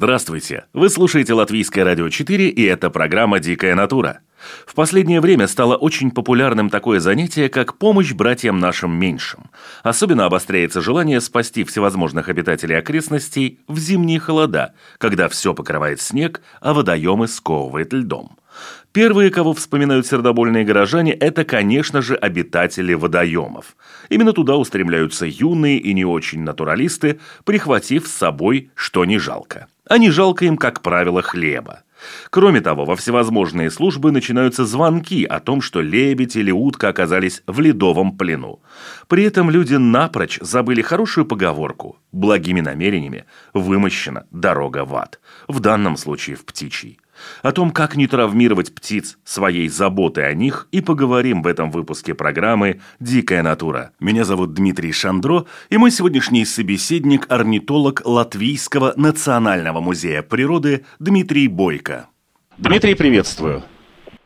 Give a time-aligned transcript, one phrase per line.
[0.00, 0.66] Здравствуйте!
[0.72, 4.20] Вы слушаете Латвийское радио 4 и это программа «Дикая натура».
[4.64, 9.50] В последнее время стало очень популярным такое занятие, как помощь братьям нашим меньшим.
[9.82, 16.74] Особенно обостряется желание спасти всевозможных обитателей окрестностей в зимние холода, когда все покрывает снег, а
[16.74, 18.38] водоемы сковывает льдом.
[18.98, 23.76] Первые, кого вспоминают сердобольные горожане, это, конечно же, обитатели водоемов.
[24.08, 29.68] Именно туда устремляются юные и не очень натуралисты, прихватив с собой, что не жалко.
[29.88, 31.84] А не жалко им, как правило, хлеба.
[32.30, 37.60] Кроме того, во всевозможные службы начинаются звонки о том, что лебедь или утка оказались в
[37.60, 38.60] ледовом плену.
[39.06, 45.96] При этом люди напрочь забыли хорошую поговорку «благими намерениями вымощена дорога в ад», в данном
[45.96, 46.98] случае в птичий.
[47.42, 52.14] О том, как не травмировать птиц своей заботой о них, и поговорим в этом выпуске
[52.14, 53.92] программы «Дикая натура».
[54.00, 62.06] Меня зовут Дмитрий Шандро, и мой сегодняшний собеседник– орнитолог Латвийского национального музея природы Дмитрий Бойко.
[62.58, 63.62] Дмитрий, приветствую.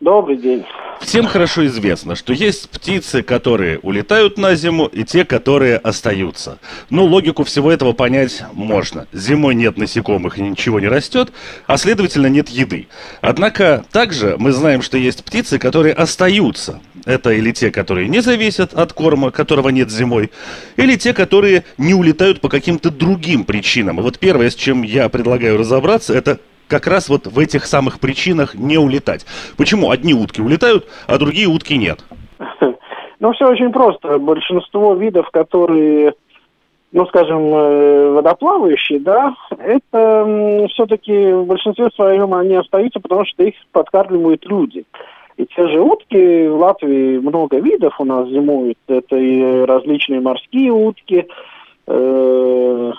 [0.02, 0.64] Добрый день.
[1.00, 6.58] Всем хорошо известно, что есть птицы, которые улетают на зиму, и те, которые остаются.
[6.90, 9.06] Ну, логику всего этого понять можно.
[9.12, 11.32] Зимой нет насекомых ничего не растет,
[11.68, 12.88] а следовательно нет еды.
[13.20, 16.80] Однако также мы знаем, что есть птицы, которые остаются.
[17.04, 20.32] Это или те, которые не зависят от корма, которого нет зимой,
[20.76, 24.00] или те, которые не улетают по каким-то другим причинам.
[24.00, 26.40] И вот первое, с чем я предлагаю разобраться, это
[26.72, 29.26] как раз вот в этих самых причинах не улетать.
[29.58, 31.98] Почему одни утки улетают, а другие утки нет?
[33.20, 34.18] Ну, все очень просто.
[34.18, 36.14] Большинство видов, которые,
[36.90, 43.54] ну, скажем, э, водоплавающие, да, это все-таки в большинстве своем они остаются, потому что их
[43.70, 44.84] подкармливают люди.
[45.36, 48.78] И те же утки, в Латвии много видов у нас зимуют.
[48.88, 51.28] Это и различные морские утки,
[51.86, 52.92] э,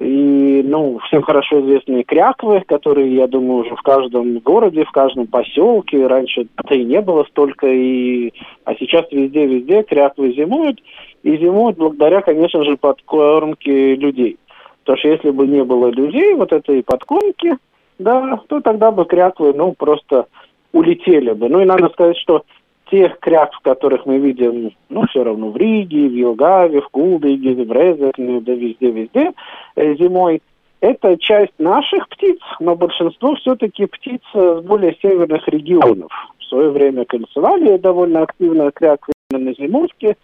[0.00, 5.26] и, ну, всем хорошо известные кряквы, которые, я думаю, уже в каждом городе, в каждом
[5.26, 6.06] поселке.
[6.06, 8.32] Раньше это и не было столько, и...
[8.64, 10.80] а сейчас везде-везде кряквы зимуют.
[11.24, 14.36] И зимуют благодаря, конечно же, подкормке людей.
[14.84, 17.56] Потому что если бы не было людей, вот этой подкормки,
[17.98, 20.26] да, то тогда бы кряквы, ну, просто
[20.72, 21.48] улетели бы.
[21.48, 22.44] Ну и надо сказать, что
[22.90, 27.72] тех крякв, которых мы видим, ну, все равно в Риге, в Елгаве, в Кулдыге, в
[27.72, 29.32] Резекне, да везде-везде
[29.76, 30.42] э, зимой,
[30.80, 36.10] это часть наших птиц, но большинство все-таки птиц с более северных регионов.
[36.38, 40.16] В свое время кольцевали довольно активно кряквы на зимовке,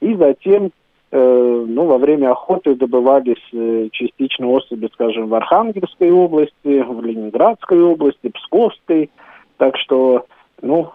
[0.00, 0.70] и затем
[1.12, 7.80] э, ну, во время охоты добывались э, частично особи, скажем, в Архангельской области, в Ленинградской
[7.82, 9.10] области, Псковской.
[9.58, 10.24] Так что
[10.62, 10.92] ну,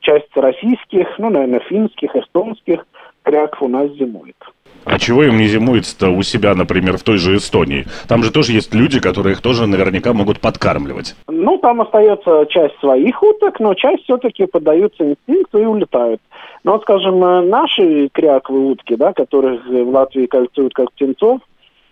[0.00, 2.86] часть российских, ну, наверное, финских, эстонских
[3.22, 4.36] кряков у нас зимует.
[4.84, 7.86] А чего им не зимуется-то у себя, например, в той же Эстонии?
[8.06, 11.16] Там же тоже есть люди, которые их тоже наверняка могут подкармливать.
[11.26, 16.20] Ну, там остается часть своих уток, но часть все-таки поддаются инстинкту и улетают.
[16.64, 21.40] Но, вот, скажем, наши кряковые утки, да, которых в Латвии кольцуют как птенцов,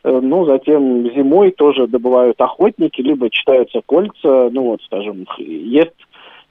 [0.04, 5.92] э, ну, затем зимой тоже добывают охотники, либо читаются кольца, ну, вот, скажем, есть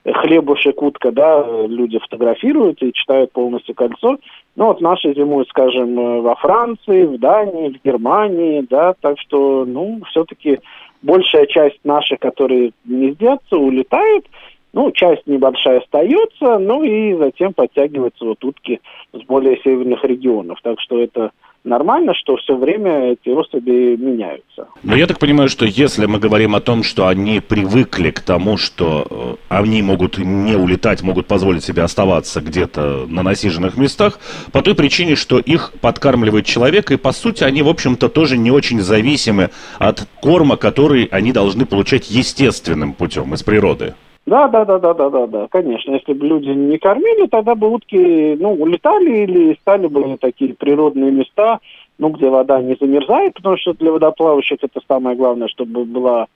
[0.06, 4.18] хлебушек, утка, да, люди фотографируют и читают полностью кольцо.
[4.56, 10.02] Ну вот наши зимуют, скажем, во Франции, в Дании, в Германии, да, так что, ну,
[10.10, 10.60] все-таки
[11.02, 14.26] большая часть наших, которые не сдятся, улетают,
[14.74, 18.80] ну, часть небольшая остается, ну и затем подтягиваются вот утки
[19.14, 20.60] с более северных регионов.
[20.64, 21.32] Так что это
[21.64, 24.68] нормально, что все время эти особи меняются.
[24.84, 28.58] Но я так понимаю, что если мы говорим о том, что они привыкли к тому,
[28.58, 34.20] что э, они могут не улетать, могут позволить себе оставаться где-то на насиженных местах,
[34.52, 38.52] по той причине, что их подкармливает человек, и по сути они, в общем-то, тоже не
[38.52, 39.50] очень зависимы
[39.80, 43.94] от корма, который они должны получать естественным путем из природы.
[44.26, 45.92] Да, да, да, да, да, да, да, конечно.
[45.92, 51.12] Если бы люди не кормили, тогда бы утки, ну, улетали или стали бы такие природные
[51.12, 51.60] места,
[51.98, 56.28] ну, где вода не замерзает, потому что для водоплавающих это самое главное, чтобы была,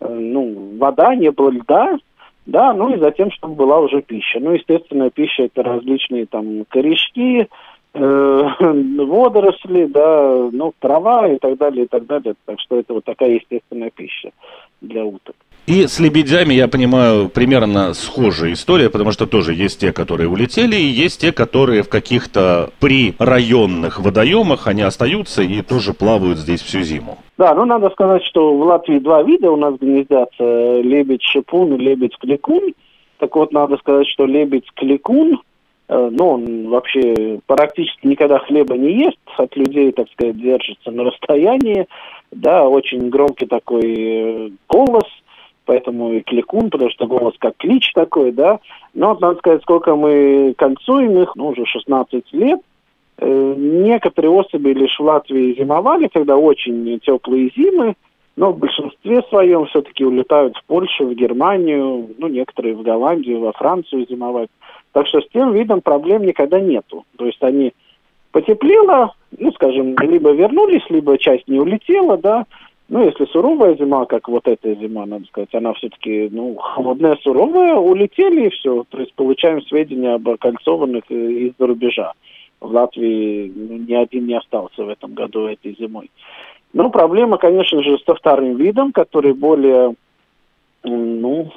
[0.00, 1.98] э, ну, вода, не было льда,
[2.46, 4.38] да, ну и затем, чтобы была уже пища.
[4.40, 7.48] Ну, естественно, пища это различные там корешки,
[7.94, 12.34] э, водоросли, да, ну, трава и так далее, и так далее.
[12.46, 14.30] Так что это вот такая естественная пища
[14.80, 15.36] для уток.
[15.66, 20.76] И с лебедями, я понимаю, примерно схожая история, потому что тоже есть те, которые улетели,
[20.76, 26.82] и есть те, которые в каких-то прирайонных водоемах, они остаются и тоже плавают здесь всю
[26.82, 27.16] зиму.
[27.38, 32.74] Да, ну надо сказать, что в Латвии два вида у нас гнездятся, лебедь-шипун и лебедь-кликун.
[33.16, 35.40] Так вот, надо сказать, что лебедь-кликун,
[35.88, 41.04] э, ну, он вообще практически никогда хлеба не ест, от людей, так сказать, держится на
[41.04, 41.86] расстоянии,
[42.32, 45.04] да, очень громкий такой э, голос–
[45.64, 48.60] поэтому и кликун, потому что голос как клич такой, да.
[48.94, 52.60] Но, надо сказать, сколько мы кольцуем их, ну, уже 16 лет,
[53.18, 57.94] э, некоторые особи лишь в Латвии зимовали, когда очень теплые зимы,
[58.36, 63.52] но в большинстве своем все-таки улетают в Польшу, в Германию, ну, некоторые в Голландию, во
[63.52, 64.48] Францию зимовать.
[64.92, 67.04] Так что с тем видом проблем никогда нету.
[67.16, 67.72] То есть они
[68.32, 72.46] потеплело, ну, скажем, либо вернулись, либо часть не улетела, да,
[72.88, 77.76] ну, если суровая зима, как вот эта зима, надо сказать, она все-таки, ну, холодная, суровая,
[77.76, 78.84] улетели и все.
[78.90, 82.12] То есть получаем сведения об окольцованных из-за рубежа.
[82.60, 86.10] В Латвии ну, ни один не остался в этом году этой зимой.
[86.74, 89.94] Но проблема, конечно же, со вторым видом, который более
[90.82, 91.50] ну,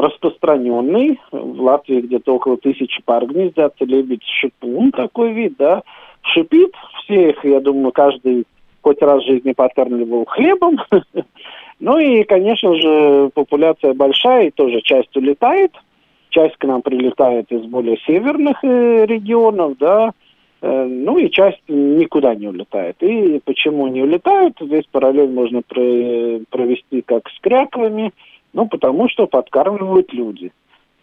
[0.00, 1.20] распространенный.
[1.30, 5.82] В Латвии где-то около тысячи пар гнездятся лебедь шипун, такой вид, да.
[6.22, 6.72] Шипит
[7.02, 8.44] всех, я думаю, каждый
[8.84, 10.76] хоть раз в жизни подкармливал хлебом.
[11.80, 15.72] ну и, конечно же, популяция большая, и тоже часть улетает.
[16.28, 20.12] Часть к нам прилетает из более северных э, регионов, да,
[20.60, 22.96] э, ну и часть никуда не улетает.
[23.00, 24.56] И почему не улетают?
[24.60, 28.12] Здесь параллель можно провести как с кряквами,
[28.52, 30.52] ну потому что подкармливают люди.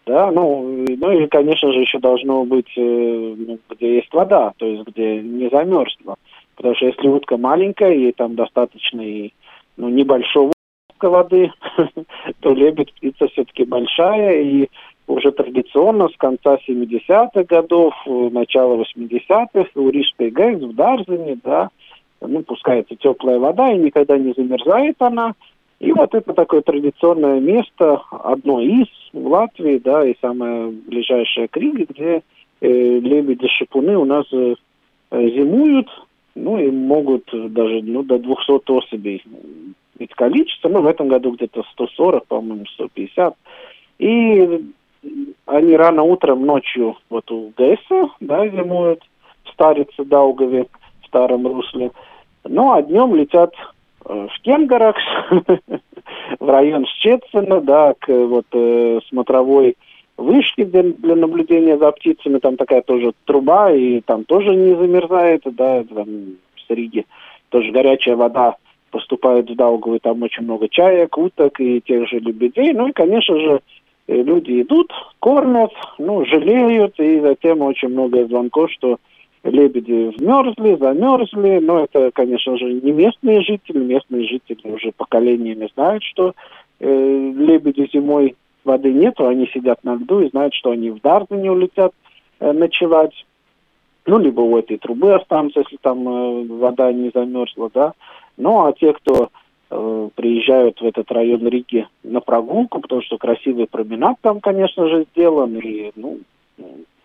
[0.04, 4.66] Да, ну, ну и, конечно же, еще должно быть, э, ну, где есть вода, то
[4.66, 6.16] есть где не замерзла.
[6.56, 9.32] Потому что если утка маленькая, ей там достаточно и
[9.76, 10.52] ну, небольшого
[11.00, 11.50] воды,
[12.40, 14.68] то лебедь птица все-таки большая, и
[15.06, 21.70] уже традиционно с конца 70-х годов, начала 80-х у Рижской ГЭС в Дарзине, да,
[22.20, 25.34] ну, пускается теплая вода, и никогда не замерзает она.
[25.80, 31.56] И вот это такое традиционное место, одно из в Латвии, да, и самое ближайшее к
[31.56, 32.22] Риге, где
[32.60, 34.54] э, лебеди-шипуны у нас э,
[35.10, 35.88] зимуют,
[36.34, 39.22] ну и могут даже ну, до 200 особей
[39.98, 43.34] быть количество, ну в этом году где-то 140, по-моему, 150.
[43.98, 44.64] И
[45.46, 49.02] они рано утром, ночью вот у ГЭСа, да, зимуют
[49.44, 50.66] в Старице, Даугаве,
[51.02, 51.90] в Старом Русле.
[52.44, 53.54] Ну, а днем летят
[54.04, 55.02] э, в Кенгаракс,
[56.40, 59.76] в район Щецина, да, к вот э, смотровой
[60.22, 65.42] вышки для, для наблюдения за птицами, там такая тоже труба, и там тоже не замерзает,
[65.44, 66.06] да, там
[66.66, 67.04] с Риги
[67.50, 68.56] тоже горячая вода
[68.90, 73.38] поступает в Даугаву, там очень много чаек, уток и тех же лебедей, ну и, конечно
[73.38, 73.60] же,
[74.06, 78.98] э, люди идут, кормят, ну, жалеют, и затем очень много звонков, что
[79.44, 86.04] лебеди вмерзли, замерзли, но это, конечно же, не местные жители, местные жители уже поколениями знают,
[86.04, 86.34] что
[86.80, 91.50] э, лебеди зимой воды нету, они сидят на льду и знают, что они в Дарзине
[91.50, 91.92] улетят
[92.40, 93.26] э, ночевать.
[94.06, 97.92] Ну, либо у этой трубы останутся, если там э, вода не замерзла, да.
[98.36, 99.30] Ну, а те, кто
[99.70, 105.06] э, приезжают в этот район Риги на прогулку, потому что красивый променад там, конечно же,
[105.12, 106.18] сделан, и, ну,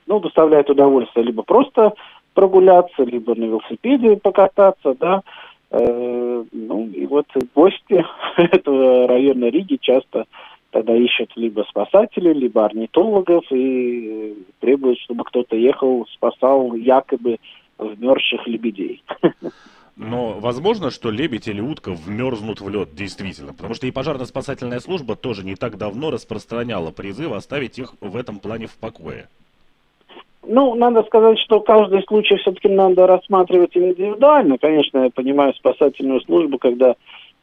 [0.07, 1.93] ну, доставляет удовольствие либо просто
[2.33, 5.21] прогуляться, либо на велосипеде покататься, да.
[5.69, 8.05] Э, ну, и вот гости
[8.37, 10.25] этого района Риги часто
[10.77, 17.37] тогда ищут либо спасателей, либо орнитологов и требуют, чтобы кто-то ехал, спасал якобы
[17.79, 19.03] вмерзших лебедей.
[19.95, 23.53] Но возможно, что лебедь или утка вмерзнут в лед, действительно.
[23.53, 28.37] Потому что и пожарно-спасательная служба тоже не так давно распространяла призыв оставить их в этом
[28.37, 29.27] плане в покое.
[30.43, 34.59] Ну, надо сказать, что каждый случай все-таки надо рассматривать индивидуально.
[34.59, 36.93] Конечно, я понимаю спасательную службу, когда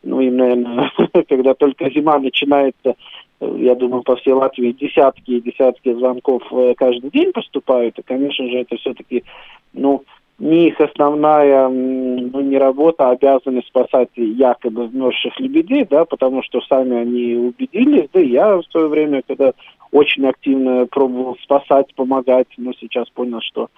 [0.04, 0.92] ну, им, наверное,
[1.28, 2.94] когда только зима начинается,
[3.40, 8.46] я думаю, по всей Латвии десятки и десятки звонков э, каждый день поступают, и, конечно
[8.48, 9.24] же, это все-таки,
[9.72, 10.04] ну,
[10.38, 16.60] не их основная, ну, не работа, а обязанность спасать якобы вмерзших лебедей, да, потому что
[16.62, 19.52] сами они убедились, да, и я в свое время, когда
[19.94, 23.68] очень активно пробовал спасать, помогать, но сейчас понял, что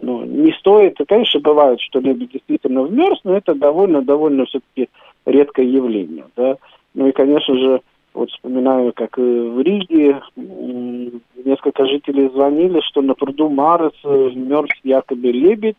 [0.00, 1.00] ну, не стоит.
[1.00, 4.88] И, конечно, бывает, что лебедь действительно вмерз, но это довольно-довольно все-таки
[5.26, 6.26] редкое явление.
[6.36, 6.58] Да?
[6.94, 7.80] Ну и, конечно же,
[8.14, 15.76] вот вспоминаю, как в Риге несколько жителей звонили, что на пруду Марес мерз якобы лебедь,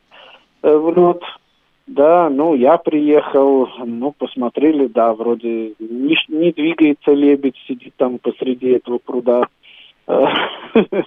[0.62, 1.22] э, в лед.
[1.88, 8.70] Да, ну, я приехал, ну, посмотрели, да, вроде не, не двигается лебедь, сидит там посреди
[8.70, 9.48] этого пруда.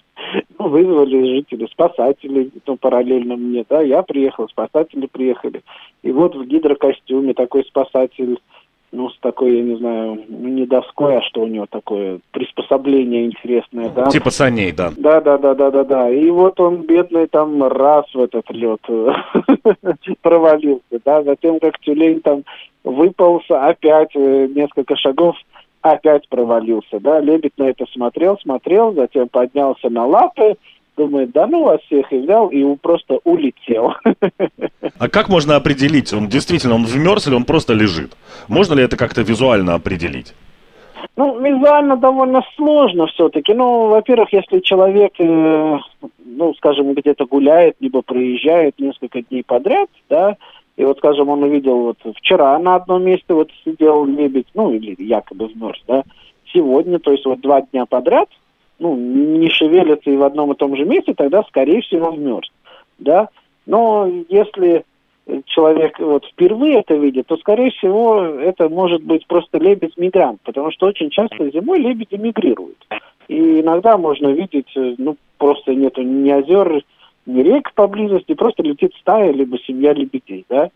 [0.58, 5.62] Ну, вызвали жители, спасатели, ну, параллельно мне, да, я приехал, спасатели приехали.
[6.02, 8.38] И вот в гидрокостюме такой спасатель
[8.90, 13.26] ну, с такой, я не знаю, ну, не доской, а что у него такое приспособление
[13.26, 14.06] интересное, да.
[14.06, 14.92] Типа саней, да.
[14.96, 16.10] Да, да, да, да, да, да.
[16.10, 18.80] И вот он, бедный, там раз в этот лед
[20.22, 22.44] провалился, да, затем как тюлень там
[22.84, 25.36] выползся, опять э, несколько шагов
[25.82, 27.20] опять провалился, да.
[27.20, 30.56] Лебедь на это смотрел, смотрел, затем поднялся на лапы,
[30.98, 33.94] думает, да ну вас всех, и взял, и просто улетел.
[34.98, 38.16] А как можно определить, он действительно, он вмерз или он просто лежит?
[38.48, 40.34] Можно ли это как-то визуально определить?
[41.16, 43.54] Ну, визуально довольно сложно все-таки.
[43.54, 45.78] Ну, во-первых, если человек, э,
[46.24, 50.36] ну, скажем, где-то гуляет, либо проезжает несколько дней подряд, да,
[50.76, 54.94] и вот, скажем, он увидел вот вчера на одном месте вот сидел лебедь, ну, или
[54.98, 56.04] якобы вмерз, да,
[56.52, 58.28] сегодня, то есть вот два дня подряд,
[58.78, 62.50] ну, не шевелится и в одном и том же месте, тогда, скорее всего, вмерз.
[62.98, 63.28] Да?
[63.66, 64.84] Но если
[65.46, 70.86] человек вот впервые это видит, то, скорее всего, это может быть просто лебедь-мигрант, потому что
[70.86, 72.78] очень часто зимой лебеди мигрируют.
[73.28, 76.82] И иногда можно видеть, ну, просто нету ни озер,
[77.26, 80.70] ни рек поблизости, просто летит стая, либо семья лебедей, да.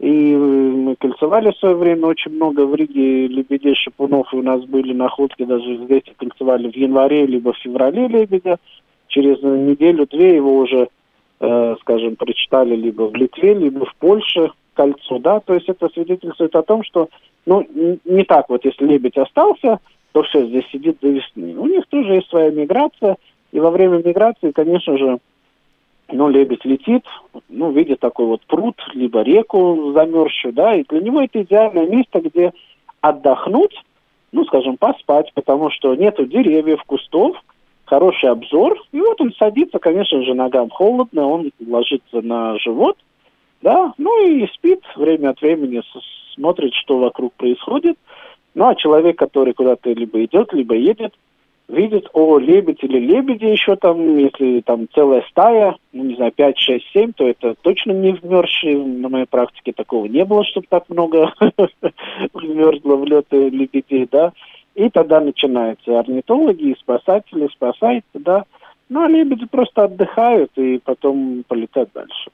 [0.00, 4.64] И мы кольцевали в свое время очень много в Риге лебедей, шипунов, и у нас
[4.64, 8.58] были находки, даже здесь кольцевали в январе, либо в феврале лебедя.
[9.06, 10.88] Через неделю-две его уже,
[11.40, 16.54] э, скажем, прочитали либо в Литве, либо в Польше кольцо, да, то есть это свидетельствует
[16.56, 17.08] о том, что,
[17.46, 17.64] ну,
[18.04, 19.78] не так вот, если лебедь остался,
[20.12, 21.54] то все, здесь сидит до весны.
[21.56, 23.16] У них тоже есть своя миграция,
[23.52, 25.18] и во время миграции, конечно же,
[26.08, 27.04] ну, лебедь летит,
[27.48, 32.20] ну, видит такой вот пруд, либо реку замерзшую, да, и для него это идеальное место,
[32.20, 32.52] где
[33.00, 33.74] отдохнуть,
[34.32, 37.36] ну, скажем, поспать, потому что нету деревьев, кустов,
[37.84, 42.96] хороший обзор, и вот он садится, конечно же, ногам холодно, он ложится на живот,
[43.62, 45.82] да, ну и спит время от времени,
[46.34, 47.96] смотрит, что вокруг происходит,
[48.54, 51.14] ну, а человек, который куда-то либо идет, либо едет,
[51.68, 56.58] видит, о, лебедь или лебеди еще там, если там целая стая, ну, не знаю, 5,
[56.58, 58.76] 6, 7, то это точно не вмерзшие.
[58.76, 61.32] На моей практике такого не было, чтобы так много
[62.34, 64.32] вмерзло в лед лебедей, да.
[64.74, 68.44] И тогда начинаются орнитологи спасатели, спасают, да.
[68.88, 72.30] Ну, а лебеди просто отдыхают и потом полетят дальше.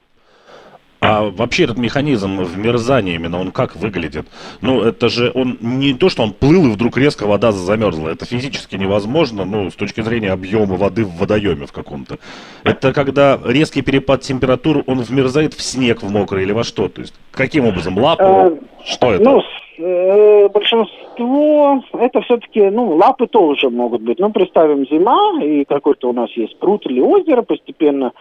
[1.03, 4.27] А вообще этот механизм вмерзания именно, он как выглядит?
[4.61, 8.09] Ну, это же он не то, что он плыл и вдруг резко вода замерзла.
[8.09, 12.19] Это физически невозможно, ну, с точки зрения объема воды в водоеме в каком-то.
[12.63, 16.87] Это когда резкий перепад температур, он вмерзает в снег в мокрый или во что?
[16.87, 17.97] То есть каким образом?
[17.97, 18.23] Лапу?
[18.23, 19.23] А, что это?
[19.23, 19.41] Ну,
[19.79, 24.19] э, большинство, это все-таки, ну, лапы тоже могут быть.
[24.19, 28.11] Ну, представим, зима, и какой-то у нас есть пруд или озеро, постепенно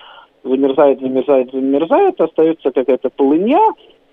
[0.43, 3.61] замерзает, замерзает, замерзает, остается какая-то полыня,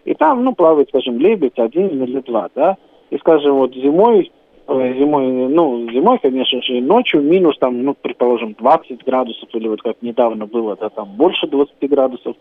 [0.05, 2.77] и там, ну, плавает, скажем, лебедь один или два, да,
[3.10, 4.31] и, скажем, вот зимой,
[4.67, 9.81] э, зимой, ну, зимой, конечно же, ночью минус там, ну, предположим, 20 градусов, или вот
[9.81, 12.36] как недавно было, да, там больше 20 градусов,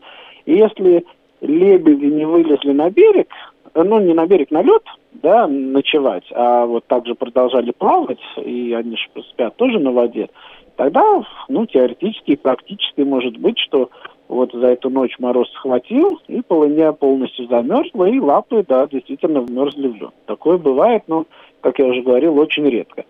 [0.44, 1.04] и если
[1.40, 3.28] лебеди не вылезли на берег,
[3.74, 8.96] ну, не на берег, на лед, да, ночевать, а вот также продолжали плавать, и они
[8.96, 10.28] же спят тоже на воде,
[10.76, 11.02] тогда,
[11.48, 13.90] ну, теоретически и практически может быть, что
[14.28, 19.88] вот за эту ночь мороз схватил, и полыня полностью замерзла, и лапы, да, действительно вмерзли
[19.88, 20.14] в лед.
[20.26, 21.26] Такое бывает, но,
[21.60, 23.04] как я уже говорил, очень редко.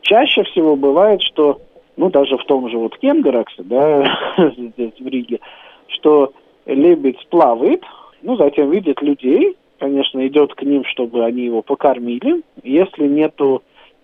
[0.00, 1.60] Чаще всего бывает, что,
[1.96, 4.18] ну, даже в том же вот Кенгераксе, да,
[4.56, 5.40] здесь в Риге,
[5.88, 6.32] что
[6.66, 7.82] лебедь плавает,
[8.22, 12.42] ну, затем видит людей, конечно, идет к ним, чтобы они его покормили.
[12.62, 13.62] Если нету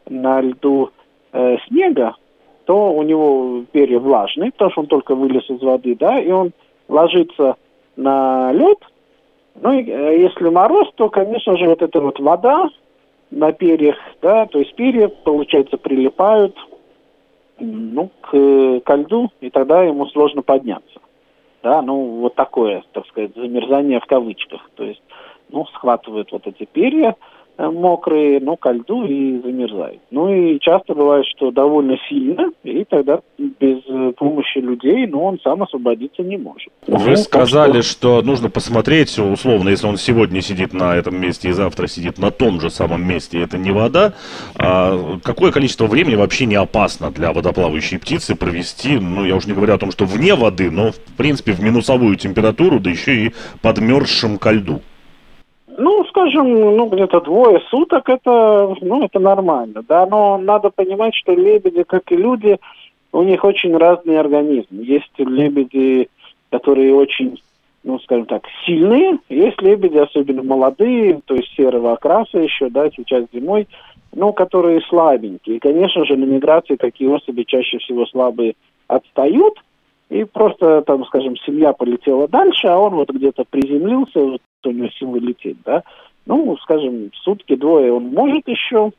[0.08, 0.90] на льду
[1.32, 2.14] э, снега,
[2.68, 6.52] то у него перья влажные, потому что он только вылез из воды, да, и он
[6.86, 7.56] ложится
[7.96, 8.76] на лед.
[9.62, 12.68] Ну, и, э, если мороз, то, конечно же, вот эта вот вода
[13.30, 16.54] на перьях, да, то есть перья, получается, прилипают,
[17.58, 21.00] ну, к, к льду, и тогда ему сложно подняться.
[21.62, 24.60] Да, ну, вот такое, так сказать, замерзание в кавычках.
[24.74, 25.02] То есть,
[25.48, 27.16] ну, схватывают вот эти перья,
[27.58, 30.00] мокрые, ну, ко льду и замерзают.
[30.10, 35.40] Ну и часто бывает, что довольно сильно, и тогда без э, помощи людей, ну, он
[35.42, 36.68] сам освободиться не может.
[36.86, 38.20] Вы ну, сказали, что...
[38.20, 42.30] что нужно посмотреть, условно, если он сегодня сидит на этом месте и завтра сидит на
[42.30, 44.14] том же самом месте, это не вода,
[44.56, 49.54] а какое количество времени вообще не опасно для водоплавающей птицы провести, ну, я уже не
[49.54, 53.32] говорю о том, что вне воды, но, в принципе, в минусовую температуру, да еще и
[53.62, 54.80] подмерзшим ко льду?
[55.80, 61.32] Ну, скажем, ну, где-то двое суток, это, ну, это нормально, да, но надо понимать, что
[61.34, 62.58] лебеди, как и люди,
[63.12, 64.80] у них очень разный организм.
[64.80, 66.08] Есть лебеди,
[66.50, 67.40] которые очень,
[67.84, 73.26] ну, скажем так, сильные, есть лебеди, особенно молодые, то есть серого окраса еще, да, сейчас
[73.32, 73.68] зимой,
[74.12, 75.58] ну, которые слабенькие.
[75.58, 78.54] И, конечно же, на миграции такие особи чаще всего слабые
[78.88, 79.54] отстают,
[80.10, 84.88] и просто, там, скажем, семья полетела дальше, а он вот где-то приземлился, вот у него
[84.98, 85.82] силы лететь, да,
[86.26, 88.90] ну, скажем, сутки-двое он может еще,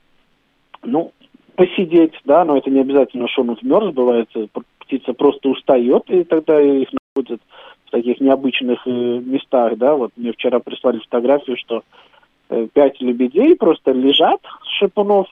[0.84, 1.12] ну,
[1.56, 4.48] посидеть, да, но это не обязательно, что он вмерз, бывает, э,
[4.80, 7.42] птица просто устает, и тогда их находят
[7.86, 11.84] в таких необычных э, местах, да, вот мне вчера прислали фотографию, что
[12.50, 14.42] э, пять лебедей просто лежат,
[14.78, 15.28] шипунов,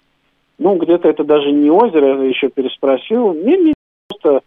[0.57, 3.73] ну, где-то это даже не озеро, я еще переспросил, не, не,
[4.09, 4.41] просто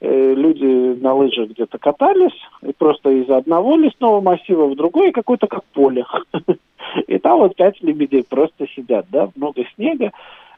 [0.00, 5.64] люди на лыжах где-то катались, и просто из одного лесного массива в другой какое-то как
[5.72, 6.04] поле.
[7.06, 10.12] И там вот пять лебедей просто сидят, да, много снега.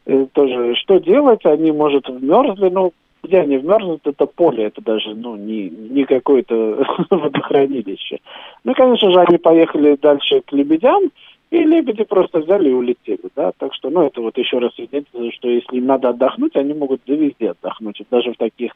[0.07, 1.45] Э, тоже что делать?
[1.45, 2.93] Они, может, вмерзли, но
[3.23, 8.21] где они вмерзнут, это поле, это даже, ну, не, не какое-то водохранилище.
[8.65, 11.11] Ну, конечно же, они поехали дальше к лебедям,
[11.51, 15.35] и лебеди просто взяли и улетели, да, так что, ну, это вот еще раз свидетельствует,
[15.35, 18.73] что если им надо отдохнуть, они могут везде отдохнуть, даже в таких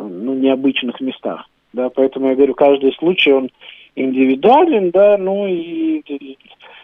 [0.00, 1.46] ну, необычных местах.
[1.72, 3.50] Да, поэтому я говорю, каждый случай, он
[3.94, 6.02] индивидуален, да, ну и,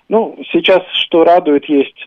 [0.08, 2.06] ну, сейчас, что радует, есть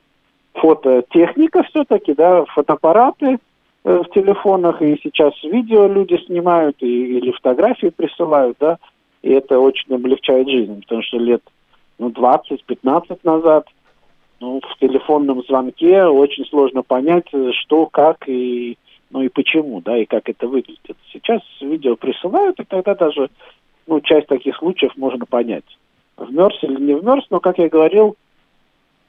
[0.53, 3.39] фототехника все-таки, да, фотоаппараты
[3.83, 8.77] э, в телефонах, и сейчас видео люди снимают, и, или фотографии присылают, да,
[9.21, 11.41] и это очень облегчает жизнь, потому что лет,
[11.97, 13.67] ну, 20-15 назад,
[14.39, 17.27] ну, в телефонном звонке очень сложно понять,
[17.61, 18.77] что, как и
[19.11, 20.97] ну и почему, да, и как это выглядит.
[21.11, 23.29] Сейчас видео присылают, и тогда даже
[23.87, 25.65] ну, часть таких случаев можно понять.
[26.17, 28.15] Вмерз или не вмерз, но, как я говорил,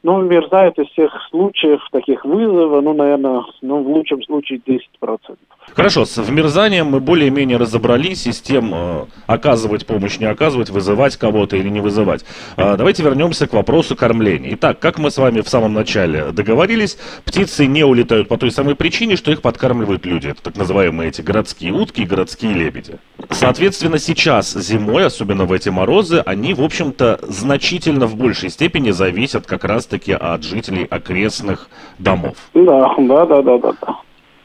[0.02, 5.36] ну, мерзает из всех случаев таких вызова, ну, наверное, ну, в лучшем случае 10%.
[5.74, 11.16] Хорошо, с вмерзанием мы более-менее разобрались и с тем, э, оказывать помощь, не оказывать, вызывать
[11.16, 12.24] кого-то или не вызывать.
[12.56, 14.54] Э, давайте вернемся к вопросу кормления.
[14.54, 18.74] Итак, как мы с вами в самом начале договорились, птицы не улетают по той самой
[18.74, 20.28] причине, что их подкармливают люди.
[20.28, 22.98] Это так называемые эти городские утки и городские лебеди.
[23.28, 29.46] Соответственно, сейчас зимой, особенно в эти морозы, они, в общем-то, значительно в большей степени зависят
[29.46, 32.36] как раз раз-таки от жителей окрестных домов.
[32.54, 33.72] Да, да, да, да, да.
[33.80, 33.96] да.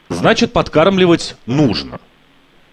[0.08, 1.98] Значит, подкармливать нужно.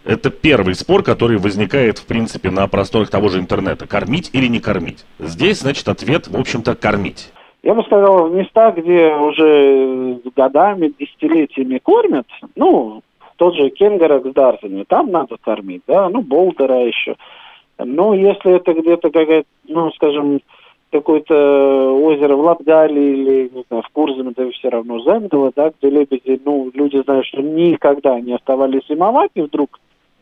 [0.06, 3.88] Это первый спор, который возникает, в принципе, на просторах того же интернета.
[3.88, 5.06] Кормить или не кормить?
[5.20, 7.32] Здесь, значит, ответ, в общем-то, кормить.
[7.64, 13.02] Я бы сказал, в местах, где уже годами, десятилетиями кормят, ну,
[13.38, 17.16] тот же Кенгорок с Дарзами, там надо кормить, да, ну, Болдера еще.
[17.78, 20.42] Ну, если это где-то какая-то, ну, скажем,
[20.94, 25.90] какое-то озеро в Латгалии или, не знаю, в Курзаме, да все равно Земгало, да, где
[25.90, 29.80] лебеди, ну, люди знают, что никогда не оставались зимовать, и вдруг,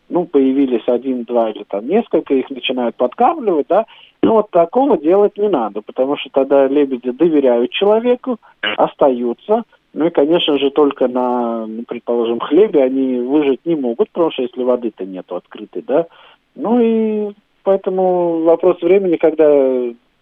[0.10, 3.86] ну, появились один, два или там несколько, их начинают подкармливать, да,
[4.24, 8.38] ну, вот такого делать не надо, потому что тогда лебеди доверяют человеку,
[8.78, 14.32] остаются, ну и, конечно же, только на, ну, предположим, хлебе они выжить не могут, потому
[14.32, 16.08] что если воды-то нету открытой, да.
[16.56, 19.46] Ну и поэтому вопрос времени, когда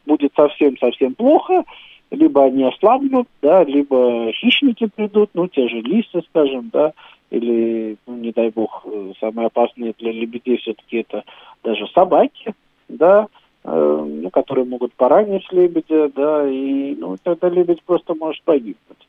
[0.10, 1.63] будет совсем-совсем плохо,
[2.10, 6.93] либо они ослабнут, да, либо хищники придут, ну, те же лисы, скажем, да,
[7.30, 11.24] или, ну, не дай бог, э, самые опасные для лебедей все-таки это
[11.63, 12.56] даже собаки,
[12.88, 13.28] да,
[13.63, 19.08] э, ну, которые могут поранить лебедя, да, и, ну, тогда лебедь просто может погибнуть.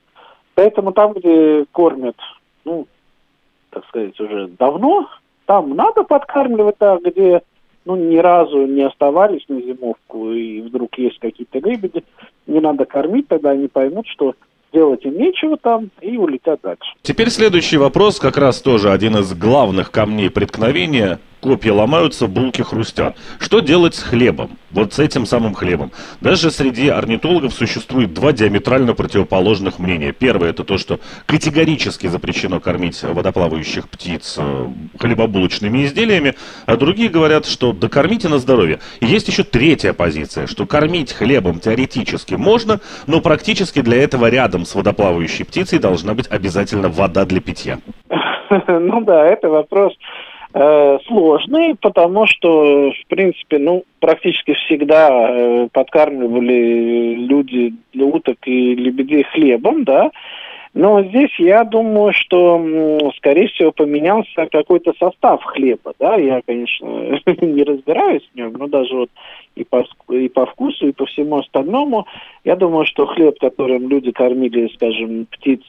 [0.54, 2.16] Поэтому там, где кормят,
[2.66, 2.86] ну,
[3.70, 5.08] так сказать, уже давно,
[5.46, 7.40] там надо подкармливать, да, где
[7.84, 12.04] ну, ни разу не оставались на зимовку, и вдруг есть какие-то лебеди,
[12.46, 14.34] не надо кормить, тогда они поймут, что
[14.72, 16.94] делать им нечего там и улетят дальше.
[17.02, 23.16] Теперь следующий вопрос, как раз тоже один из главных камней преткновения копья ломаются, булки хрустят.
[23.38, 24.58] Что делать с хлебом?
[24.70, 25.90] Вот с этим самым хлебом.
[26.20, 30.12] Даже среди орнитологов существует два диаметрально противоположных мнения.
[30.12, 36.34] Первое это то, что категорически запрещено кормить водоплавающих птиц э, хлебобулочными изделиями,
[36.66, 38.78] а другие говорят, что да кормите на здоровье.
[39.00, 44.59] И есть еще третья позиция, что кормить хлебом теоретически можно, но практически для этого рядом
[44.64, 47.78] с водоплавающей птицей должна быть обязательно вода для питья.
[48.68, 49.92] Ну да, это вопрос
[50.54, 59.22] э, сложный, потому что, в принципе, ну, практически всегда э, подкармливали люди уток и лебедей
[59.22, 60.10] хлебом, да,
[60.72, 66.86] но здесь я думаю, что, скорее всего, поменялся какой-то состав хлеба, да, я, конечно,
[67.40, 69.10] не разбираюсь в нем, но даже вот
[69.56, 72.06] и по, и по вкусу, и по всему остальному,
[72.44, 75.60] я думаю, что хлеб, которым люди кормили, скажем, птиц,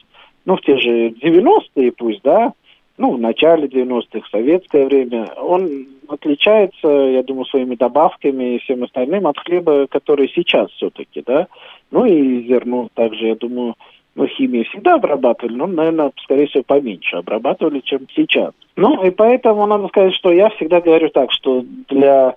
[0.44, 2.52] ну, в те же 90-е пусть, да,
[2.96, 9.26] ну, в начале 90-х, советское время, он отличается, я думаю, своими добавками и всем остальным
[9.26, 11.48] от хлеба, который сейчас все-таки, да.
[11.90, 13.74] Ну и зерно также, я думаю,
[14.14, 18.52] ну, химию всегда обрабатывали, но, наверное, скорее всего, поменьше обрабатывали, чем сейчас.
[18.76, 22.34] Ну, и поэтому надо сказать, что я всегда говорю так, что для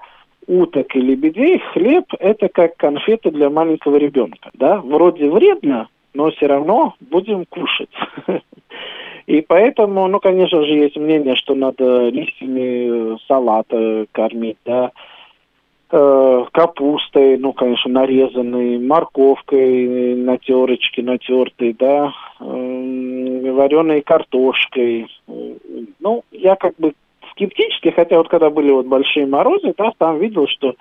[0.47, 4.77] уток и лебедей хлеб– это как конфеты для маленького ребенка, да.
[4.77, 7.89] Вроде вредно, но все равно будем кушать.
[9.27, 14.91] И поэтому, ну, конечно же, есть мнение, что надо листьями салата кормить, да,
[15.87, 25.07] капустой, ну, конечно, нарезанной, морковкой на терочке натертой, да, э, вареной картошкой.
[25.99, 26.93] Ну, я как бы
[27.31, 30.75] скептически, хотя вот когда были вот большие морозы, да, там видел, что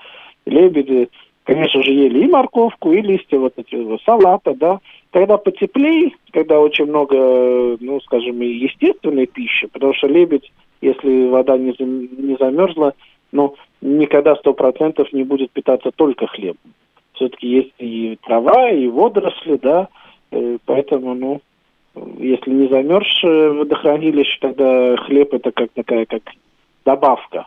[0.46, 1.08] лебеди,
[1.44, 4.78] конечно же, ели и морковку, и листья вот эти салата, да,
[5.10, 11.74] когда потеплее, когда очень много, ну, скажем, естественной пищи, потому что лебедь, если вода не,
[11.78, 12.94] не замерзла,
[13.32, 16.72] ну, никогда сто процентов не будет питаться только хлебом.
[17.12, 19.88] Все-таки есть и трава, и водоросли, да,
[20.32, 21.40] э, поэтому, ну,
[22.18, 26.22] если не замерзшее водохранилище, тогда хлеб это как такая, как
[26.84, 27.46] добавка,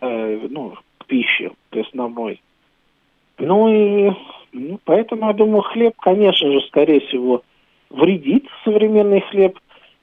[0.00, 2.40] э, ну, к пище, к основной.
[3.38, 4.12] Ну и
[4.52, 7.42] ну, поэтому, я думаю, хлеб, конечно же, скорее всего,
[7.88, 9.58] вредит современный хлеб.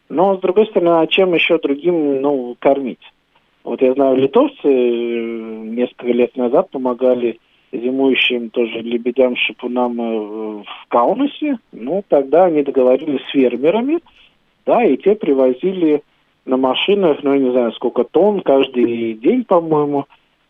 [0.09, 3.01] Но, с другой стороны, а чем еще другим, ну, кормить?
[3.67, 7.37] Вот я знаю, литовцы э, несколько лет назад помогали
[7.73, 11.57] зимующим тоже лебедям, шипунам э, в Каунасе.
[11.73, 13.99] Ну, тогда они договорились с фермерами,
[14.65, 16.01] да, и те привозили
[16.45, 20.05] на машинах, ну, я не знаю, сколько тонн каждый день, по-моему,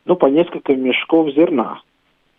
[0.06, 1.82] ну, по несколько мешков зерна.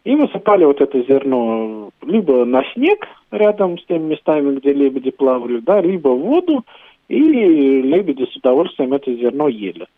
[0.04, 5.58] И высыпали вот это зерно либо на снег рядом с теми местами, где лебеди плавали,
[5.58, 6.64] да, либо в воду,
[7.08, 9.88] и лебеди с удовольствием это зерно ели.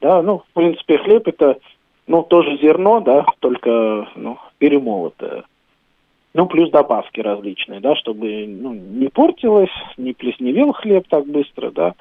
[0.00, 1.58] Да, ну, в принципе, хлеб это,
[2.06, 5.44] ну, тоже зерно, да, только, ну, перемолотое.
[6.34, 11.94] Ну, плюс добавки различные, да, чтобы, ну, не портилось, не плесневел хлеб так быстро, да.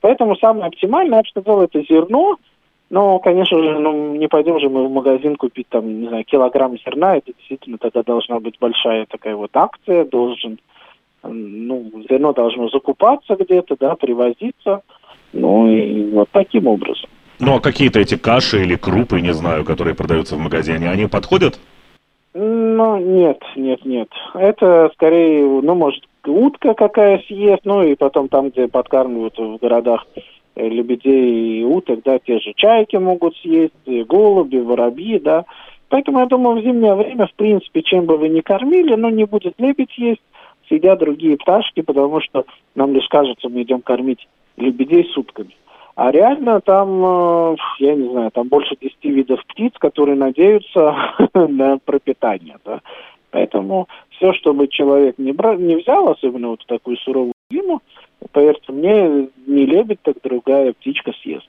[0.00, 2.36] Поэтому самое оптимальное, я бы сказал, это зерно–
[2.92, 6.76] ну, конечно же, ну, не пойдем же мы в магазин купить там, не знаю, килограмм
[6.76, 7.16] зерна.
[7.16, 10.58] Это действительно тогда должна быть большая такая вот акция, должен,
[11.22, 14.82] ну, зерно должно закупаться где-то, да, привозиться.
[15.32, 17.08] Ну, и вот таким образом.
[17.40, 21.58] Ну, а какие-то эти каши или крупы, не знаю, которые продаются в магазине, они подходят?
[22.34, 24.08] Ну, нет, нет, нет.
[24.34, 30.06] Это скорее, ну, может, утка какая съест, ну, и потом там, где подкармливают в городах
[30.54, 35.46] Э, лебедей и уток, да, те же чайки могут съесть, голуби, воробьи, да.
[35.88, 39.24] Поэтому я думаю, в зимнее время, в принципе, чем бы вы ни кормили, ну, не
[39.24, 40.20] будет лебедь есть,
[40.68, 45.56] съедят другие пташки, потому что нам лишь кажется, мы идем кормить лебедей сутками.
[45.94, 50.96] А реально там, э, я не знаю, там больше 10 видов птиц, которые надеются
[51.34, 52.80] на пропитание, да.
[53.30, 57.82] Поэтому все, что бы человек не, брал, не взял, особенно вот такую суровую зиму,
[58.30, 61.48] поверьте мне, не лебедь, так другая птичка съест.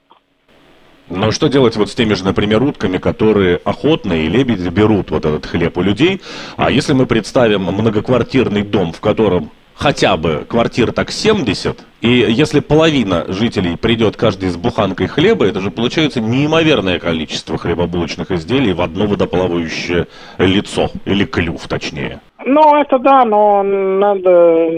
[1.10, 5.26] Но что делать вот с теми же, например, утками, которые охотно и лебеди берут вот
[5.26, 6.22] этот хлеб у людей?
[6.56, 12.60] А если мы представим многоквартирный дом, в котором хотя бы квартир так 70, и если
[12.60, 18.82] половина жителей придет каждый с буханкой хлеба, это же получается неимоверное количество хлебобулочных изделий в
[18.82, 20.08] одно водоплавающее
[20.38, 22.20] лицо, или клюв точнее.
[22.46, 24.70] Ну, это да, но надо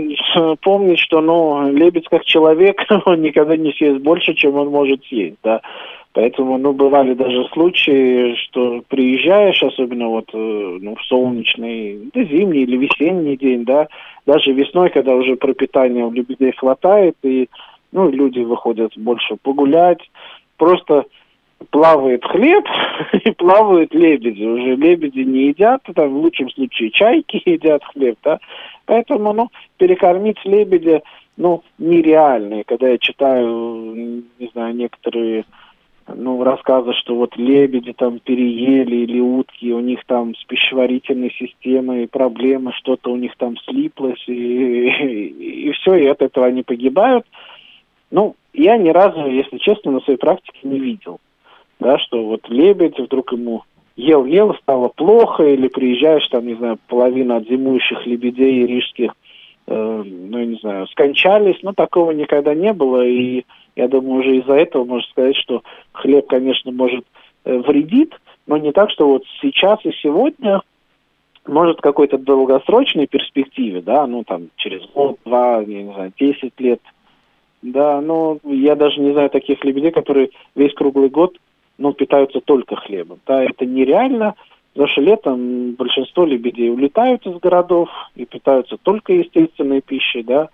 [0.62, 5.62] помнить, что, ну, лебедь как человек, никогда не съест больше, чем он может съесть, да.
[6.16, 12.62] Поэтому, ну, бывали даже случаи, что приезжаешь, особенно вот, э, ну, в солнечный, да, зимний
[12.62, 13.90] или весенний день, да,
[14.26, 17.50] даже весной, когда уже пропитания у лебедей хватает, и,
[17.92, 20.00] ну, люди выходят больше погулять,
[20.56, 21.04] просто
[21.70, 22.64] плавает хлеб
[23.26, 24.46] и плавают лебеди.
[24.46, 28.40] Уже лебеди не едят, там в лучшем случае чайки едят хлеб, да.
[28.86, 31.02] Поэтому, ну, перекормить лебедя,
[31.36, 32.62] ну, нереально.
[32.62, 35.44] И когда я читаю, не знаю, некоторые
[36.08, 42.08] ну, рассказы, что вот лебеди там переели или утки, у них там с пищеварительной системой
[42.08, 47.26] проблемы, что-то у них там слиплось, и, и, и все, и от этого они погибают.
[48.12, 51.20] Ну, я ни разу, если честно, на своей практике не видел
[51.80, 53.64] да, что вот лебедь вдруг ему
[53.96, 59.12] ел-ел, стало плохо, или приезжаешь, там, не знаю, половина от зимующих лебедей рижских,
[59.68, 64.38] э, ну, я не знаю, скончались, но такого никогда не было, и я думаю, уже
[64.38, 67.06] из-за этого можно сказать, что хлеб, конечно, может
[67.44, 68.14] э, вредит,
[68.48, 70.62] но не так, что вот сейчас и сегодня
[71.48, 76.82] может какой-то долгосрочной перспективе, да, ну там через год, два, я не знаю, десять лет,
[77.62, 81.38] да, но я даже не знаю таких лебедей, которые весь круглый год
[81.78, 83.20] ну, питаются только хлебом.
[83.26, 84.36] Да, это нереально,
[84.74, 90.50] потому что летом большинство лебедей улетают из городов и питаются только естественной пищей, да.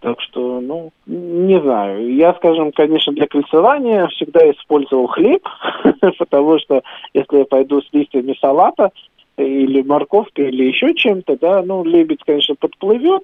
[0.00, 2.14] Так что, ну, не знаю.
[2.14, 5.42] Я, скажем, конечно, для кольцевания всегда использовал хлеб,
[6.18, 6.82] потому что
[7.14, 8.90] если я пойду с листьями салата
[9.38, 13.22] или морковки или еще чем-то, да, ну, лебедь, конечно, подплывет,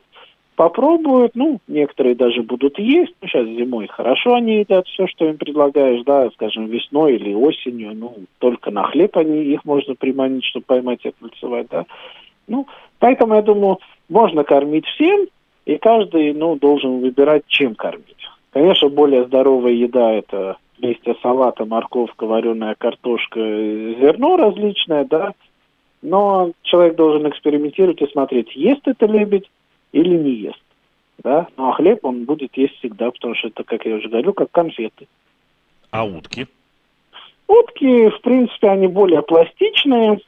[0.57, 5.37] попробуют, ну, некоторые даже будут есть, ну, сейчас зимой хорошо они едят все, что им
[5.37, 10.65] предлагаешь, да, скажем, весной или осенью, ну, только на хлеб они, их можно приманить, чтобы
[10.67, 11.87] поймать и кольцевать, да.
[12.49, 12.67] Ну,
[12.99, 15.27] поэтому, я думаю, можно кормить всем,
[15.65, 18.29] и каждый, ну, должен выбирать, чем кормить.
[18.53, 25.33] Конечно, более здоровая еда– это листья салата, морковка, вареная картошка, зерно различное, да,
[26.03, 29.49] но человек должен экспериментировать и смотреть, ест это лебедь,
[29.93, 30.63] или не ест.
[31.23, 31.47] Да?
[31.57, 34.51] Ну а хлеб он будет есть всегда, потому что это, как я уже говорил, как
[34.51, 35.07] конфеты.
[35.91, 36.47] А утки?
[37.47, 40.21] Утки, в принципе, они более пластичные.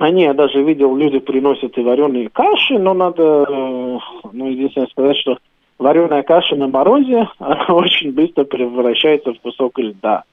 [0.00, 3.98] Они, я даже видел, люди приносят и вареные каши, но надо, э,
[4.32, 5.36] ну, единственное сказать, что
[5.78, 10.24] вареная каша на морозе, она очень быстро превращается в кусок льда.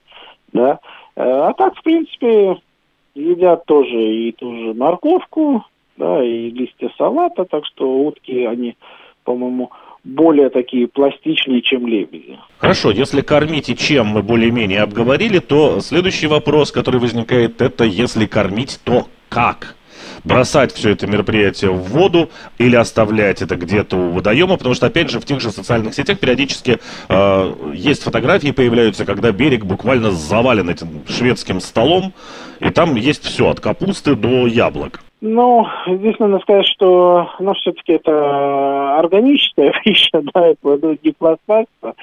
[0.53, 0.80] Да?
[1.17, 2.62] Э, а так, в принципе,
[3.13, 5.65] едят тоже и ту же морковку,
[5.97, 8.77] да, и листья салата, так что утки, они,
[9.25, 9.71] по-моему,
[10.07, 12.39] более такие пластичные, чем лебеди.
[12.59, 18.25] Хорошо, если кормить и чем мы более-менее обговорили, то следующий вопрос, который возникает, это если
[18.25, 19.75] кормить, то как?
[20.23, 25.09] бросать все это мероприятие в воду или оставлять это где-то у водоема, потому что, опять
[25.09, 30.69] же, в тех же социальных сетях периодически э, есть фотографии появляются, когда берег буквально завален
[30.69, 32.13] этим шведским столом,
[32.59, 35.01] и там есть все, от капусты до яблок.
[35.19, 41.95] Ну, здесь надо сказать, что, ну, все-таки это органическая пища, да, это ну, не пластмасса.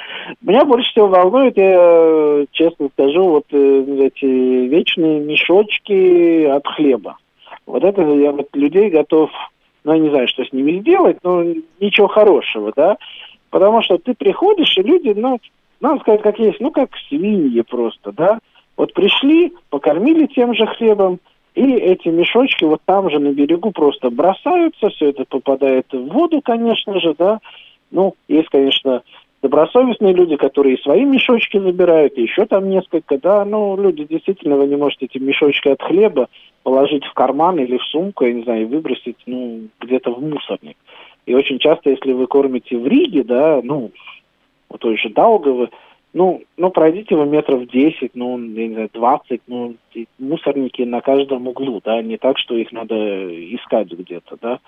[0.43, 7.17] Меня больше всего волнует, я честно скажу, вот э, эти вечные мешочки от хлеба.
[7.67, 9.31] Вот это я вот людей готов,
[9.85, 11.45] ну, я не знаю, что с ними сделать, но
[11.79, 12.97] ничего хорошего, да.
[13.51, 15.39] Потому что ты приходишь, и люди, ну,
[15.81, 18.41] надо сказать, как есть, ну, как свиньи просто, да.
[18.77, 21.21] Вот пришли, покормили тем же хлебом,
[21.55, 26.41] и эти мешочки вот там же на берегу просто бросаются, все это попадает в воду,
[26.43, 27.39] конечно же, да.
[27.91, 29.03] Ну, есть, конечно,
[29.41, 34.67] добросовестные люди, которые свои мешочки забирают, и еще там несколько, да, ну, люди действительно, вы
[34.67, 36.29] не можете эти мешочки от хлеба
[36.65, 40.77] положить в карман или в сумку, я не знаю, и выбросить, ну, где-то в мусорник.
[41.27, 43.93] И очень часто, если вы кормите в Риге, да, ну,
[44.71, 45.69] у той же Даугавы,
[46.15, 49.75] ну, ну, пройдите вы метров 10, ну, я не знаю, 20, ну,
[50.21, 52.95] мусорники на каждом углу, да, не так, что их надо
[53.55, 54.61] искать где-то, да.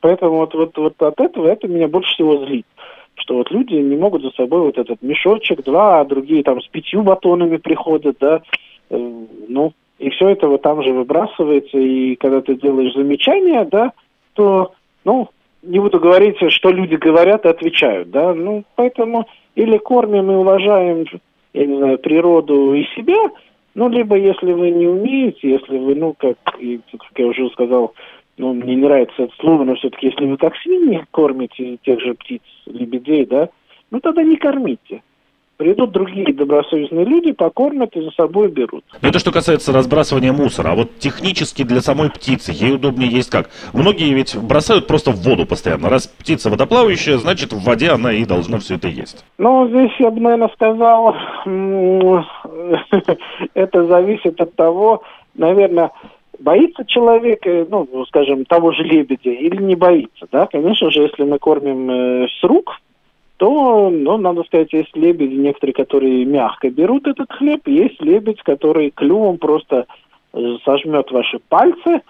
[0.00, 2.66] Поэтому вот, вот, вот от этого это меня больше всего злит,
[3.14, 6.66] что вот люди не могут за собой вот этот мешочек, два, а другие там с
[6.66, 8.42] пятью батонами приходят, да,
[8.90, 9.12] э,
[9.48, 13.92] ну, и все это вот там же выбрасывается, и когда ты делаешь замечания, да,
[14.34, 14.72] то,
[15.04, 15.28] ну,
[15.62, 21.06] не буду говорить, что люди говорят и отвечают, да, ну, поэтому или кормим и уважаем,
[21.52, 23.30] я не знаю, природу и себя,
[23.74, 27.94] ну, либо если вы не умеете, если вы, ну, как, как я уже сказал,
[28.36, 32.14] ну, мне не нравится это слово, но все-таки, если вы как свиньи кормите тех же
[32.14, 33.48] птиц, лебедей, да,
[33.90, 35.02] ну, тогда не кормите.
[35.56, 38.84] Придут другие добросовестные люди, покормят и за собой берут.
[39.00, 40.72] Это что касается разбрасывания мусора.
[40.72, 43.48] А вот технически для самой птицы ей удобнее есть как?
[43.72, 45.88] Многие ведь бросают просто в воду постоянно.
[45.88, 49.24] Раз птица водоплавающая, значит в воде она и должна все это есть.
[49.38, 51.16] Ну, здесь я бы, наверное, сказал,
[53.54, 55.02] это зависит от того,
[55.34, 55.90] наверное,
[56.38, 60.46] боится человек, э, ну, скажем, того же лебедя или не боится, да?
[60.46, 62.72] Конечно же, если мы кормим э, с рук,
[63.36, 68.90] то, ну, надо сказать, есть лебеди некоторые, которые мягко берут этот хлеб, есть лебедь, который
[68.90, 69.86] клювом просто
[70.64, 72.02] сожмет ваши пальцы,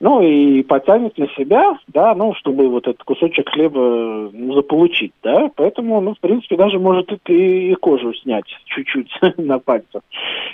[0.00, 5.50] ну и потянет на себя, да, ну, чтобы вот этот кусочек хлеба ну, заполучить, да,
[5.54, 10.02] поэтому, ну, в принципе, даже может и, и кожу снять чуть-чуть на пальцах.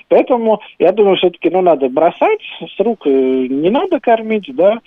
[0.09, 4.79] Поэтому, я думаю, все-таки, ну, надо бросать, с рук э, не надо кормить, да,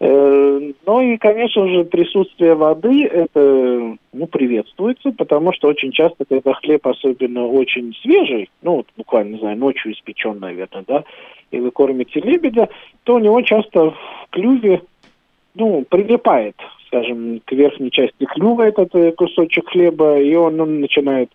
[0.00, 6.52] э, ну и, конечно же, присутствие воды, это, ну, приветствуется, потому что очень часто, когда
[6.54, 11.04] хлеб особенно очень свежий, ну, вот буквально, не знаю, ночью испечен, наверное, да,
[11.50, 12.68] и вы кормите лебедя,
[13.04, 13.96] то у него часто в
[14.30, 14.82] клюве
[15.54, 21.30] ну, прилипает, скажем, к верхней части клюва этот э, кусочек хлеба, и он, он начинает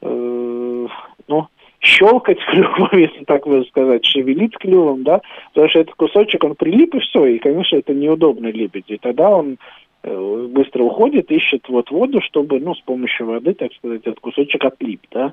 [0.00, 0.86] э,
[1.28, 1.46] ну,
[1.80, 5.20] щелкать клювом, если так можно сказать, шевелить клювом, да,
[5.52, 8.94] потому что этот кусочек, он прилип и все, и, конечно, это неудобно лебеди.
[8.94, 9.58] И тогда он
[10.02, 15.00] быстро уходит, ищет вот воду, чтобы, ну, с помощью воды, так сказать, этот кусочек отлип,
[15.10, 15.32] да.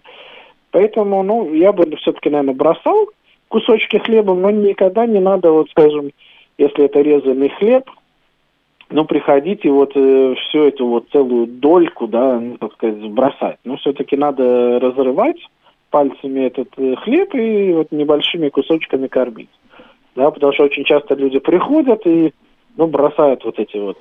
[0.72, 3.10] Поэтому, ну, я бы все-таки, наверное, бросал
[3.48, 6.12] кусочки хлеба, но никогда не надо, вот скажем,
[6.58, 7.90] если это резанный хлеб,
[8.90, 13.58] ну, приходить и вот э, всю эту вот целую дольку, да, ну, так сказать, бросать.
[13.64, 15.40] Ну, все-таки надо разрывать
[15.90, 19.50] пальцами этот э, хлеб и вот небольшими кусочками кормить.
[20.16, 22.34] Да, потому что очень часто люди приходят и,
[22.78, 23.98] ну, бросают вот эти вот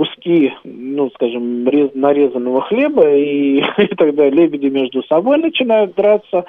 [0.00, 6.46] куски, ну, скажем, рез, нарезанного хлеба, и, и тогда лебеди между собой начинают драться,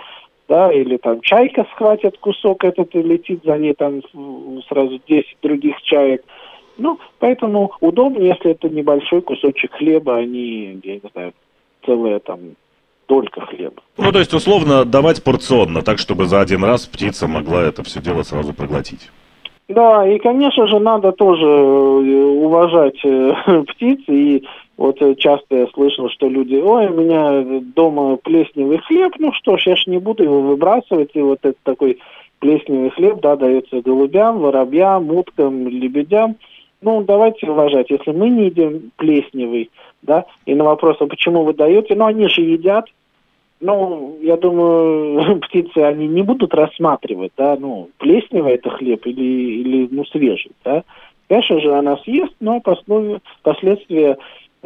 [0.48, 4.02] да, или там чайка схватит кусок этот и летит за ней там
[4.70, 6.24] сразу 10 других чаек.
[6.78, 11.34] Ну, поэтому удобнее, если это небольшой кусочек хлеба, а не, я не знаю,
[11.86, 12.40] целая там
[13.08, 13.84] только хлеба.
[13.98, 18.00] Ну, то есть, условно, давать порционно, так, чтобы за один раз птица могла это все
[18.00, 19.10] дело сразу проглотить.
[19.72, 24.00] Да, и, конечно же, надо тоже э, уважать э, птиц.
[24.08, 24.44] И
[24.76, 29.58] вот э, часто я слышал, что люди, ой, у меня дома плесневый хлеб, ну что
[29.58, 32.00] ж, я ж не буду его выбрасывать, и вот этот такой
[32.40, 36.36] плесневый хлеб, да, дается голубям, воробьям, уткам, лебедям.
[36.82, 39.70] Ну, давайте уважать, если мы не едим плесневый,
[40.02, 42.86] да, и на вопрос, а почему вы даете, ну, они же едят,
[43.62, 49.88] ну, я думаю, птицы, они не будут рассматривать, да, ну, плесневый это хлеб или, или
[49.92, 50.84] ну, свежий, да.
[51.28, 52.62] Конечно же, она съест, но
[53.42, 54.18] последствия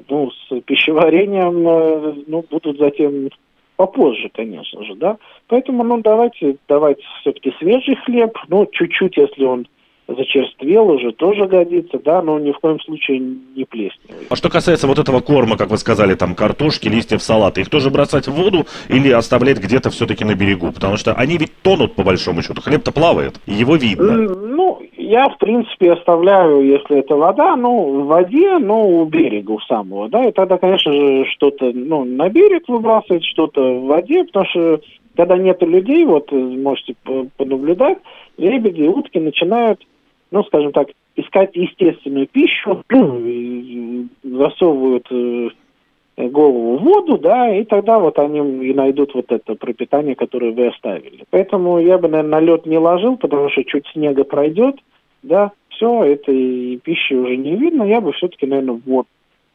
[0.10, 3.30] ну, с пищеварением, э, ну, будут затем
[3.76, 5.18] попозже, конечно же, да.
[5.48, 9.68] Поэтому, ну, давайте давайте все-таки свежий хлеб, ну, чуть-чуть, если он
[10.08, 14.28] зачерствел уже, тоже годится, да, но ни в коем случае не плесневый.
[14.30, 17.90] А что касается вот этого корма, как вы сказали, там картошки, листьев салата, их тоже
[17.90, 20.72] бросать в воду или оставлять где-то все-таки на берегу?
[20.72, 24.14] Потому что они ведь тонут, по большому счету, хлеб-то плавает, его видно.
[24.14, 29.60] Ну, я, в принципе, оставляю, если это вода, ну, в воде, ну, у берега у
[29.62, 34.46] самого, да, и тогда, конечно же, что-то, ну, на берег выбрасывать, что-то в воде, потому
[34.46, 34.82] что
[35.16, 36.96] когда нет людей, вот, можете
[37.38, 38.00] понаблюдать,
[38.38, 39.82] лебеди, утки начинают
[40.36, 42.84] ну, скажем так, искать естественную пищу,
[44.24, 45.50] засовывают э,
[46.28, 50.68] голову в воду, да, и тогда вот они и найдут вот это пропитание, которое вы
[50.68, 51.24] оставили.
[51.30, 54.76] Поэтому я бы, наверное, на лед не ложил, потому что чуть снега пройдет,
[55.24, 59.08] да, все, этой пищи уже не видно, я бы все-таки, наверное, в воду.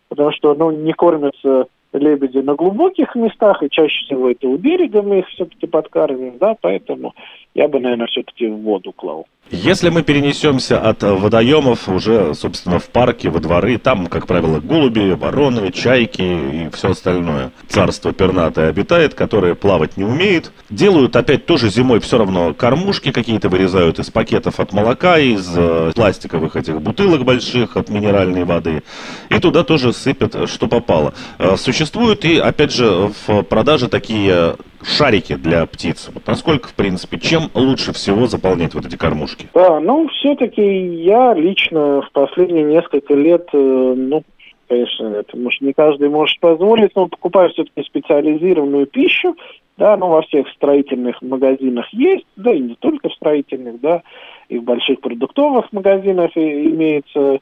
[0.08, 5.03] Потому что, ну, не кормятся лебеди на глубоких местах, и чаще всего это у берега
[5.03, 7.14] мы их все-таки подкармливаем, да, поэтому
[7.55, 9.26] я бы, наверное, все-таки в воду клал.
[9.53, 15.11] Если мы перенесемся от водоемов уже, собственно, в парке, во дворы, там, как правило, голуби,
[15.11, 17.50] вороны, чайки и все остальное.
[17.66, 20.53] Царство пернатое обитает, которое плавать не умеет.
[20.68, 25.90] Делают опять тоже зимой все равно кормушки какие-то вырезают из пакетов от молока, из э,
[25.96, 28.85] пластиковых этих бутылок больших от минеральной воды.
[29.31, 31.12] И туда тоже сыпят, что попало.
[31.40, 36.10] Э, существуют и, опять же, в продаже такие шарики для птиц.
[36.12, 39.46] Вот насколько, в принципе, чем лучше всего заполнять вот эти кормушки?
[39.54, 40.62] Да, ну, все-таки
[41.02, 44.22] я лично в последние несколько лет, э, ну,
[44.68, 49.34] конечно, это может не каждый может позволить, но покупаю все-таки специализированную пищу,
[49.78, 54.02] да, ну, во всех строительных магазинах есть, да, и не только в строительных, да,
[54.50, 57.40] и в больших продуктовых магазинах имеется,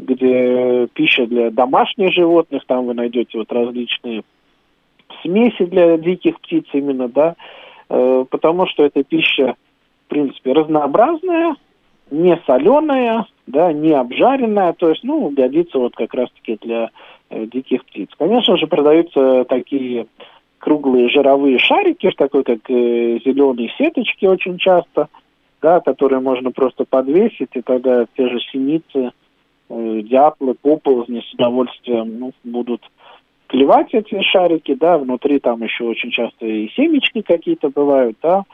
[0.00, 4.22] где пища для домашних животных, там вы найдете вот различные
[5.22, 7.36] смеси для диких птиц именно, да,
[7.88, 9.54] э, потому что эта пища,
[10.06, 11.56] в принципе, разнообразная,
[12.10, 16.90] не соленая, да, не обжаренная, то есть, ну, годится вот как раз-таки для
[17.30, 18.08] э, диких птиц.
[18.18, 20.06] Конечно же, продаются такие
[20.58, 25.08] круглые жировые шарики, такой как э, зеленые сеточки очень часто,
[25.62, 29.12] да, которые можно просто подвесить, и тогда те же синицы,
[29.70, 32.82] дятлы, поползни с удовольствием ну, будут
[33.46, 38.44] клевать эти шарики, да, внутри там еще очень часто и семечки какие-то бывают, да,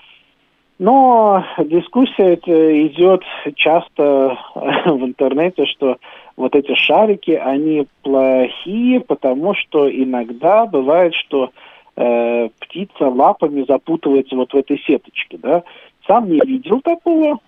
[0.78, 3.22] но дискуссия идет
[3.54, 5.96] часто в интернете, что
[6.36, 11.50] вот эти шарики, они плохие, потому что иногда бывает, что
[11.96, 15.62] э, птица лапами запутывается вот в этой сеточке, да.
[16.06, 17.38] Сам не видел такого,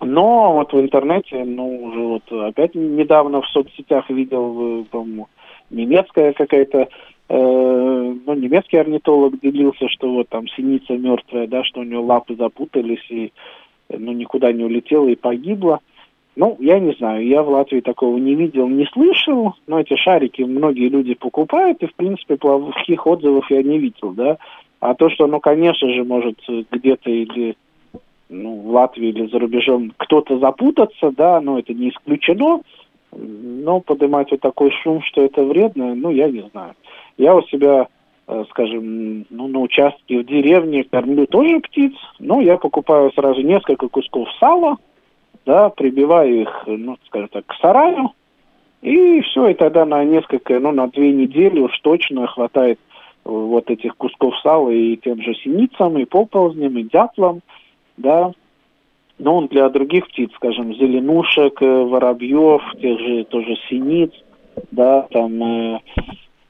[0.00, 5.28] но вот в интернете, ну, уже вот опять недавно в соцсетях видел, э, по-моему,
[5.70, 6.88] немецкая какая-то
[7.28, 12.34] э, ну, немецкий орнитолог делился, что вот там синица мертвая, да, что у нее лапы
[12.36, 13.32] запутались и
[13.88, 15.80] ну, никуда не улетела и погибла.
[16.36, 20.42] Ну, я не знаю, я в Латвии такого не видел, не слышал, но эти шарики
[20.42, 24.38] многие люди покупают, и, в принципе, плохих отзывов я не видел, да.
[24.80, 26.38] А то, что, ну, конечно же, может
[26.72, 27.56] где-то или
[28.64, 32.60] в Латвии или за рубежом кто-то запутаться, да, но это не исключено.
[33.12, 36.72] Но поднимать вот такой шум, что это вредно, ну, я не знаю.
[37.16, 37.86] Я у себя,
[38.26, 43.88] э, скажем, ну, на участке в деревне кормлю тоже птиц, но я покупаю сразу несколько
[43.88, 44.78] кусков сала,
[45.46, 48.10] да, прибиваю их, ну, скажем так, к сараю,
[48.80, 52.80] и все, и тогда на несколько, ну, на две недели уж точно хватает
[53.24, 57.40] вот этих кусков сала и тем же синицам, и поползням, и дятлам,
[57.96, 58.32] да.
[59.18, 64.12] Но он для других птиц, скажем, зеленушек, э, воробьев, тех же тоже синиц,
[64.70, 65.80] да, там э,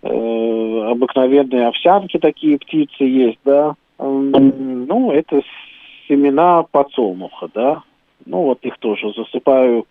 [0.02, 3.74] э, обыкновенные овсянки такие птицы есть, да.
[3.98, 5.42] Ну, это
[6.08, 7.82] семена подсолнуха, да.
[8.26, 9.86] Ну, вот их тоже засыпаю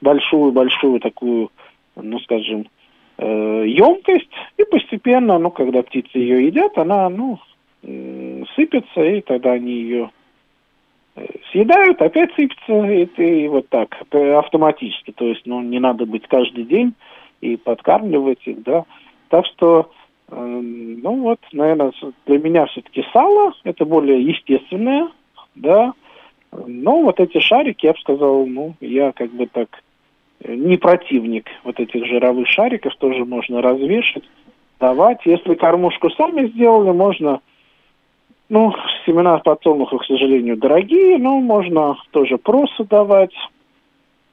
[0.00, 1.50] большую-большую такую,
[1.94, 2.66] ну, скажем,
[3.18, 7.38] э, емкость, и постепенно, ну, когда птицы ее едят, она, ну,
[8.56, 10.10] сыпется, и тогда они ее
[11.50, 16.64] съедают, опять сыпется, и, и вот так, автоматически, то есть, ну, не надо быть каждый
[16.64, 16.94] день
[17.40, 18.84] и подкармливать их, да,
[19.28, 19.90] так что,
[20.28, 21.92] э, ну вот, наверное,
[22.26, 25.08] для меня все-таки сало это более естественное,
[25.54, 25.92] да.
[26.66, 29.82] Но вот эти шарики, я бы сказал, ну, я как бы так
[30.40, 34.24] э, не противник вот этих жировых шариков, тоже можно развешать,
[34.78, 35.20] давать.
[35.24, 37.40] Если кормушку сами сделали, можно,
[38.48, 38.74] ну,
[39.06, 43.34] семена подсолнуха, к сожалению, дорогие, но можно тоже просто давать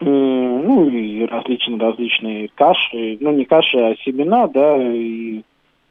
[0.05, 5.43] ну и различные различные каши, ну не каши, а семена, да, и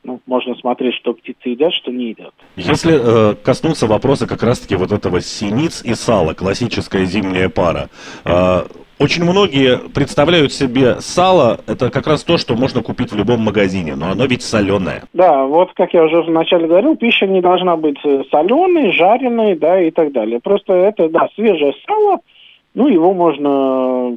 [0.05, 2.35] ну, можно смотреть, что птицы едят, что не едят.
[2.57, 7.89] Если э, коснуться вопроса как раз-таки вот этого синиц и сала, классическая зимняя пара,
[8.25, 8.63] э,
[8.99, 13.97] очень многие представляют себе сало, это как раз то, что можно купить в любом магазине,
[13.97, 15.05] но оно ведь соленое.
[15.13, 19.81] Да, вот как я уже вначале говорил, пища не должна быть э, соленой, жареной, да,
[19.81, 20.41] и так далее.
[20.41, 22.19] Просто это, да, свежее сало–
[22.75, 24.17] ну, его можно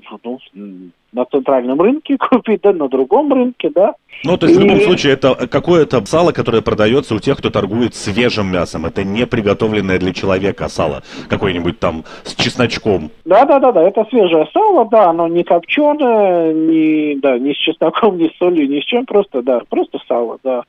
[0.53, 3.95] ну, на центральном рынке купить, да, на другом рынке, да.
[4.23, 4.61] Ну, то есть, и...
[4.61, 8.85] в любом случае, это какое-то сало, которое продается у тех, кто торгует свежим мясом.
[8.85, 13.11] Это не приготовленное для человека сало, какое-нибудь там с чесночком.
[13.23, 18.37] Да-да-да, это свежее сало, да, оно не копченое, не, да, ни с чесноком, ни с
[18.37, 20.63] солью, ни с чем, просто, да, просто сало, да.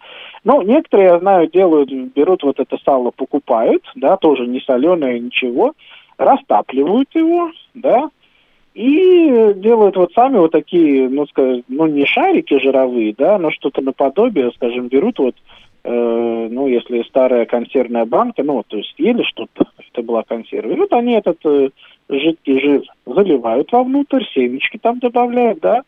[0.45, 5.73] Ну, некоторые, я знаю, делают, берут вот это сало, покупают, да, тоже не соленое, ничего,
[6.19, 8.11] растапливают его, да,
[8.77, 13.81] и делают вот сами вот такие, ну, скажем, ну, не шарики жировые, да, но что-то
[13.81, 15.35] наподобие, скажем, берут вот,
[15.85, 20.77] э, ну, если старая консервная банка, ну, то есть ели что-то, это была консерва, и
[20.77, 21.71] вот они этот э,
[22.11, 25.81] жидкий жир заливают вовнутрь, семечки там добавляют, да,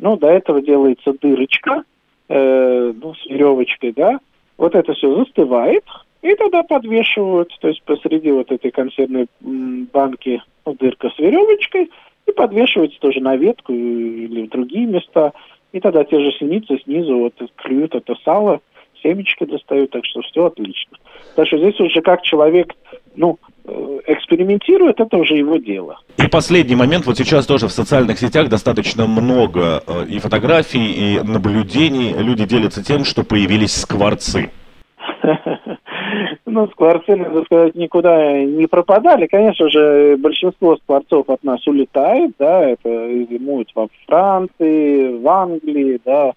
[0.00, 1.84] ну, до этого делается дырочка,
[2.28, 4.18] э, ну, с веревочкой, да,
[4.58, 5.84] вот это все застывает,
[6.22, 11.88] и тогда подвешивают, то есть посреди вот этой консервной банки ну, дырка с веревочкой,
[12.26, 15.32] и подвешивается тоже на ветку или в другие места.
[15.72, 18.60] И тогда те же синицы снизу вот клюют это сало,
[19.02, 20.96] семечки достают, так что все отлично.
[21.34, 22.72] Так что здесь уже как человек,
[23.14, 26.00] ну, э, экспериментирует, это уже его дело.
[26.16, 31.20] И последний момент, вот сейчас тоже в социальных сетях достаточно много э, и фотографий, и
[31.20, 32.14] наблюдений.
[32.18, 34.50] Люди делятся тем, что появились скворцы.
[36.56, 39.26] Ну, скворцы, надо сказать, никуда не пропадали.
[39.26, 42.88] Конечно же, большинство скворцов от нас улетает, да, это
[43.30, 46.32] зимуют во Франции, в Англии, да,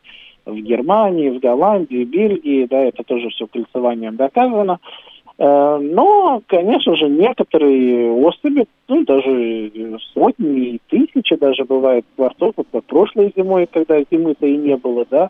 [0.46, 4.80] в Германии, в Голландии, Бельгии, да, это тоже все кольцеванием доказано.
[5.38, 9.72] Э, но, конечно же, некоторые особи, ну, даже
[10.14, 15.30] сотни и тысячи даже бывает скворцов, вот прошлой зимой, когда зимы-то и не было, да,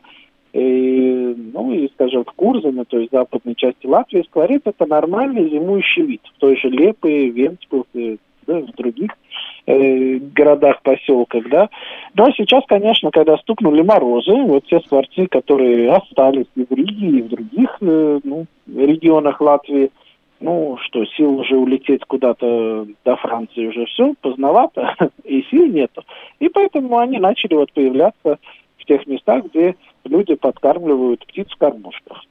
[0.54, 6.04] и, ну, и, скажем, в Курзаме, то есть западной части Латвии, скворец– это нормальный зимующий
[6.04, 6.22] вид.
[6.36, 9.12] В той же Лепе, Венспилсе, да, в других
[9.68, 11.70] э, городах, поселках, да.
[12.16, 17.22] Но сейчас, конечно, когда стукнули морозы, вот те скворцы, которые остались и в Риге, и
[17.22, 19.92] в других э, ну, регионах Латвии,
[20.40, 26.04] ну что, сил уже улететь куда-то до Франции уже все, поздновато, и сил нету.
[26.40, 32.24] И поэтому они начали вот появляться в тех местах, где люди подкармливают птиц в кормушках.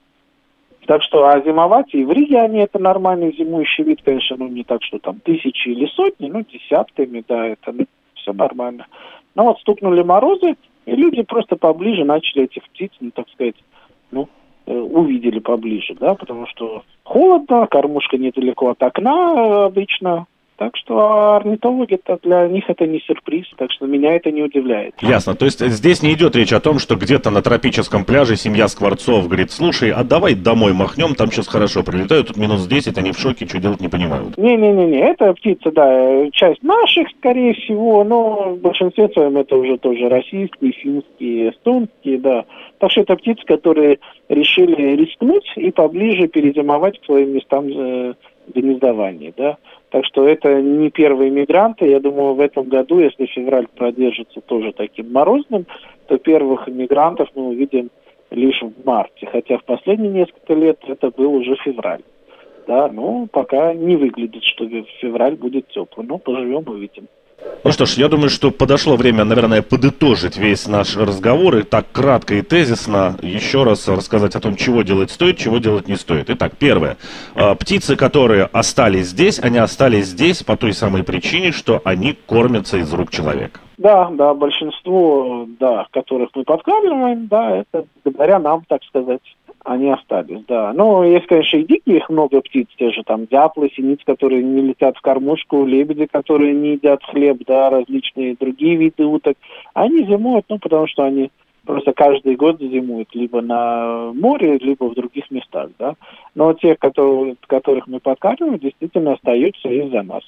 [0.86, 4.64] Так что, а зимовать и в Риге они это нормальный зимующий вид, конечно, ну не
[4.64, 7.84] так, что там тысячи или сотни, ну десятками, да, это ну,
[8.14, 8.86] все нормально.
[9.34, 10.56] Но вот стукнули морозы,
[10.86, 13.56] и люди просто поближе начали этих птиц, ну так сказать,
[14.11, 14.28] ну,
[14.66, 20.26] э, увидели поближе, да, потому что холодно, кормушка недалеко от окна э, обычно,
[20.59, 24.94] так что орнитологи -то для них это не сюрприз, так что меня это не удивляет.
[25.00, 25.34] Ясно.
[25.34, 29.26] То есть здесь не идет речь о том, что где-то на тропическом пляже семья Скворцов
[29.28, 33.18] говорит, слушай, а давай домой махнем, там сейчас хорошо прилетают, тут минус 10, они в
[33.18, 34.36] шоке, что делать не понимают.
[34.36, 40.09] Не-не-не, это птица, да, часть наших, скорее всего, но в большинстве своем это уже тоже
[40.09, 42.44] российские, финские, эстонские, да.
[42.78, 43.98] Так что это птицы, которые
[44.28, 48.14] решили рискнуть и поближе перезимовать к своим местам э,
[48.54, 49.56] гнездования, да.
[49.91, 51.86] Так что это не первые мигранты.
[51.86, 55.66] Я думаю, в этом году, если февраль продержится тоже таким морозным,
[56.07, 57.91] то первых мигрантов мы увидим
[58.30, 59.26] лишь в марте.
[59.26, 62.03] Хотя в последние несколько лет это был уже февраль.
[62.66, 64.68] Да, ну, пока не выглядит, что
[65.01, 66.07] февраль будет теплый.
[66.07, 67.09] Но поживем, увидим.
[67.64, 71.86] Ну что ж, я думаю, что подошло время, наверное, подытожить весь наш разговор и так
[71.93, 76.30] кратко и тезисно еще раз рассказать о том, чего делать стоит, чего делать не стоит.
[76.30, 76.97] Итак, первое.
[77.34, 82.78] А, птицы, которые остались здесь, они остались здесь по той самой причине, что они кормятся
[82.78, 83.61] из рук человека.
[83.76, 89.20] Да, да, большинство, да, которых мы подкармливаем, да, это благодаря нам, так сказать
[89.68, 90.72] они остались, да.
[90.72, 94.96] Но есть, конечно, и диких много птиц, те же там дятлы, синиц, которые не летят
[94.96, 99.36] в кормушку, лебеди, которые не едят хлеб, да, различные другие виды уток.
[99.74, 101.30] Они зимуют, ну, потому что они
[101.66, 105.94] просто каждый год зимуют либо на море, либо в других местах, да.
[106.34, 110.22] Но те, которые, которых мы подкармливаем, действительно остаются из-за нас.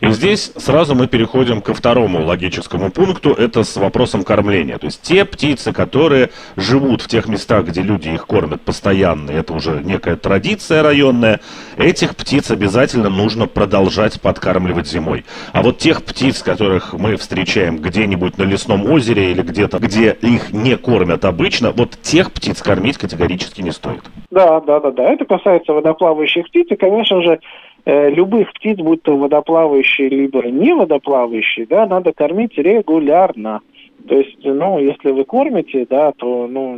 [0.00, 4.78] И здесь сразу мы переходим ко второму логическому пункту, это с вопросом кормления.
[4.78, 9.54] То есть те птицы, которые живут в тех местах, где люди их кормят постоянно, это
[9.54, 11.40] уже некая традиция районная,
[11.78, 15.24] этих птиц обязательно нужно продолжать подкармливать зимой.
[15.52, 20.52] А вот тех птиц, которых мы встречаем где-нибудь на лесном озере или где-то, где их
[20.52, 24.02] не кормят обычно, вот тех птиц кормить категорически не стоит.
[24.30, 25.12] Да, да, да, да.
[25.12, 27.40] Это касается водоплавающих птиц, и, конечно же,
[27.86, 33.60] любых птиц, будь то водоплавающие, либо не водоплавающие, да, надо кормить регулярно.
[34.08, 36.76] То есть, ну, если вы кормите, да, то, ну,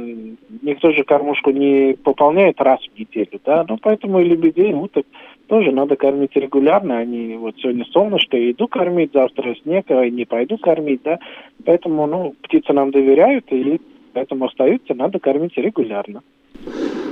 [0.62, 5.06] никто же кормушку не пополняет раз в неделю, да, ну, поэтому и лебедей, уток
[5.48, 10.56] тоже надо кормить регулярно, они вот сегодня солнышко, иду кормить, завтра снег, а не пойду
[10.56, 11.18] кормить, да,
[11.64, 13.80] поэтому, ну, птицы нам доверяют, и
[14.12, 16.22] поэтому остаются, надо кормить регулярно.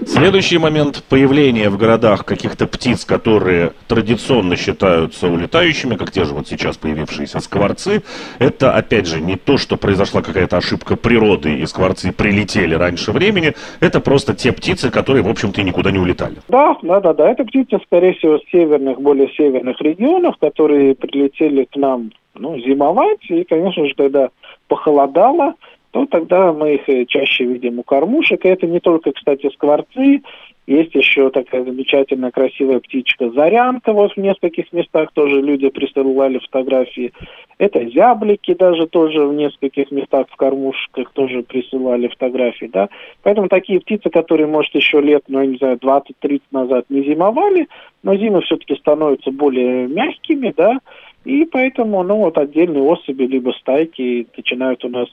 [0.06, 6.46] Следующий момент появления в городах каких-то птиц, которые традиционно считаются улетающими, как те же вот
[6.46, 8.02] сейчас появившиеся скворцы,
[8.38, 13.54] это, опять же, не то, что произошла какая-то ошибка природы, и скворцы прилетели раньше времени,
[13.80, 16.36] это просто те птицы, которые, в общем-то, никуда не улетали.
[16.48, 21.64] Да, да, да, да, это птицы, скорее всего, с северных, более северных регионов, которые прилетели
[21.64, 24.28] к нам ну, зимовать, и, конечно же, когда
[24.68, 25.54] похолодало,
[25.94, 28.44] то тогда мы их э, чаще видим у кормушек.
[28.44, 30.22] И это не только, кстати, скворцы,
[30.66, 37.12] есть еще такая замечательная красивая птичка Зарянка, вот в нескольких местах тоже люди присылали фотографии.
[37.58, 42.88] Это зяблики даже тоже в нескольких местах в кормушках тоже присылали фотографии, да.
[43.22, 47.68] Поэтому такие птицы, которые, может, еще лет, ну, я не знаю, 20-30 назад не зимовали,
[48.02, 50.80] но зимы все-таки становятся более мягкими, да,
[51.24, 55.08] и поэтому, ну, вот отдельные особи либо стайки начинают у нас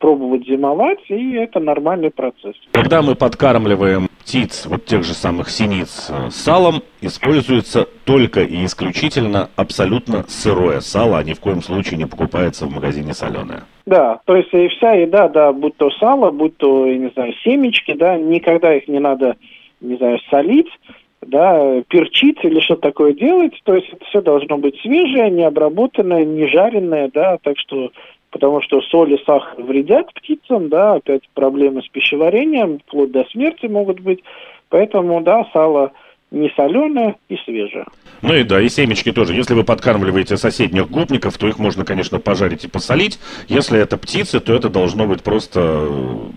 [0.00, 2.56] пробовать зимовать, и это нормальный процесс.
[2.72, 9.50] Когда мы подкармливаем птиц, вот тех же самых синиц, э, салом, используется только и исключительно
[9.56, 13.64] абсолютно сырое сало, а ни в коем случае не покупается в магазине соленое.
[13.86, 17.34] Да, то есть и вся еда, да, будь то сало, будь то, я не знаю,
[17.44, 19.36] семечки, да, никогда их не надо,
[19.80, 20.70] не знаю, солить,
[21.26, 23.52] да, перчить или что такое делать.
[23.64, 27.90] То есть это все должно быть свежее, не обработанное, не жареное, да, так что
[28.30, 33.66] потому что соль и сахар вредят птицам, да, опять проблемы с пищеварением, вплоть до смерти
[33.66, 34.22] могут быть.
[34.68, 35.92] Поэтому, да, сало–
[36.30, 37.86] не соленая и свежая.
[38.22, 39.34] Ну и да, и семечки тоже.
[39.34, 43.18] Если вы подкармливаете соседних гопников, то их можно, конечно, пожарить и посолить.
[43.48, 45.88] Если это птицы, то это должно быть просто э,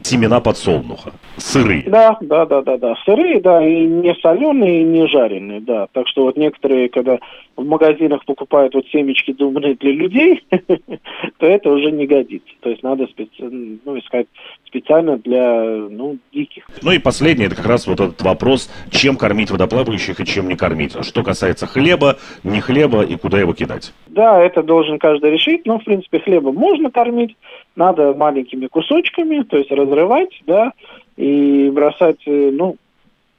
[0.04, 1.12] семена подсолнуха.
[1.38, 1.84] Сырые.
[1.88, 2.96] Да, да, да, да, да.
[3.06, 5.88] Сырые, да, и не соленые, и не жареные, да.
[5.92, 7.20] Так что вот некоторые, когда
[7.56, 10.44] в магазинах покупают вот семечки, думанные для людей,
[11.38, 12.50] то это уже не годится.
[12.62, 13.08] То есть надо
[13.40, 14.28] ну, искать
[14.66, 16.66] специально для ну, диких.
[16.82, 20.56] Ну и последний, это как раз вот этот вопрос, чем кормить водоплавающих и чем не
[20.56, 20.96] кормить.
[21.06, 23.94] Что касается хлеба, не хлеба и куда его кидать.
[24.08, 27.36] Да, это должен каждый решить, но в принципе хлебом можно кормить,
[27.76, 30.72] надо маленькими кусочками, то есть разрывать, да,
[31.18, 32.76] и бросать, э, ну,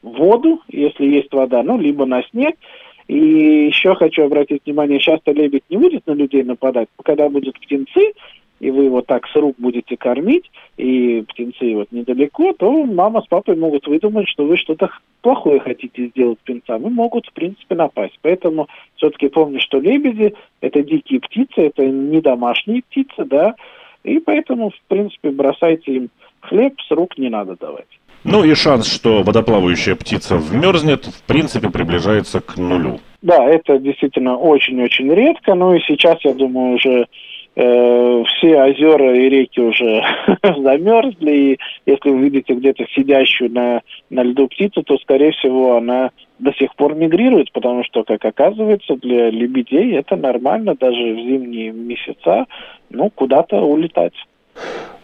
[0.02, 2.56] воду, если есть вода, ну, либо на снег,
[3.06, 8.12] и еще хочу обратить внимание, часто лебедь не будет на людей нападать, когда будут птенцы,
[8.64, 13.26] и вы его так с рук будете кормить, и птенцы вот недалеко, то мама с
[13.26, 14.88] папой могут выдумать, что вы что-то
[15.20, 18.18] плохое хотите сделать птенцам, и могут, в принципе, напасть.
[18.22, 23.54] Поэтому все-таки помню, что лебеди– это дикие птицы, это не домашние птицы, да,
[24.02, 26.08] и поэтому, в принципе, бросайте им
[26.40, 28.00] хлеб, с рук не надо давать.
[28.24, 33.00] Ну и шанс, что водоплавающая птица вмерзнет, в принципе, приближается к нулю.
[33.20, 35.54] Да, это действительно очень-очень редко.
[35.54, 37.06] Ну и сейчас, я думаю, уже
[37.56, 40.02] все озера и реки уже
[40.42, 41.30] замерзли.
[41.30, 46.52] И если вы видите где-то сидящую на, на льду птицу, то, скорее всего, она до
[46.54, 52.46] сих пор мигрирует, потому что, как оказывается, для лебедей это нормально даже в зимние месяца,
[52.90, 54.14] ну, куда-то улетать.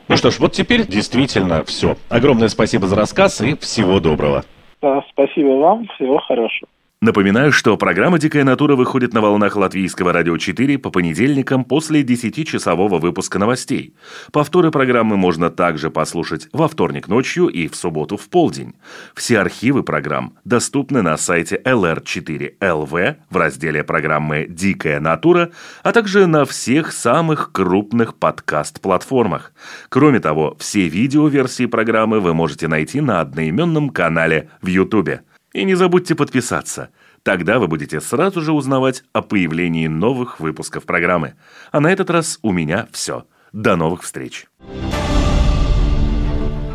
[0.08, 1.94] Ну что ж, вот теперь действительно все.
[2.08, 4.44] Огромное спасибо за рассказ и всего доброго.
[4.82, 6.68] Да, спасибо вам, всего хорошего.
[7.02, 12.98] Напоминаю, что программа «Дикая натура» выходит на волнах Латвийского радио 4 по понедельникам после 10-часового
[12.98, 13.94] выпуска новостей.
[14.32, 18.74] Повторы программы можно также послушать во вторник ночью и в субботу в полдень.
[19.14, 26.44] Все архивы программ доступны на сайте lr4lv в разделе программы «Дикая натура», а также на
[26.44, 29.54] всех самых крупных подкаст-платформах.
[29.88, 35.20] Кроме того, все видеоверсии программы вы можете найти на одноименном канале в YouTube.
[35.52, 36.90] И не забудьте подписаться.
[37.22, 41.34] Тогда вы будете сразу же узнавать о появлении новых выпусков программы.
[41.72, 43.26] А на этот раз у меня все.
[43.52, 44.46] До новых встреч.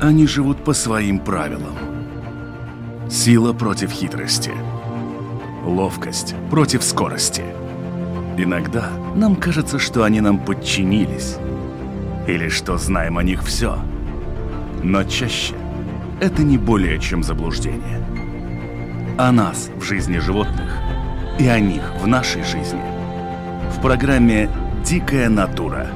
[0.02, 1.76] Они живут по своим правилам.
[3.10, 4.52] Сила против хитрости.
[5.64, 7.44] Ловкость против скорости.
[8.38, 11.38] Иногда нам кажется, что они нам подчинились.
[12.28, 13.80] Или что знаем о них все.
[14.84, 15.56] Но чаще
[16.20, 18.06] это не более чем заблуждение–
[19.18, 20.78] о нас в жизни животных
[21.40, 22.82] и о них в нашей жизни.
[23.72, 24.50] В программе
[24.84, 25.88] «Дикая натура»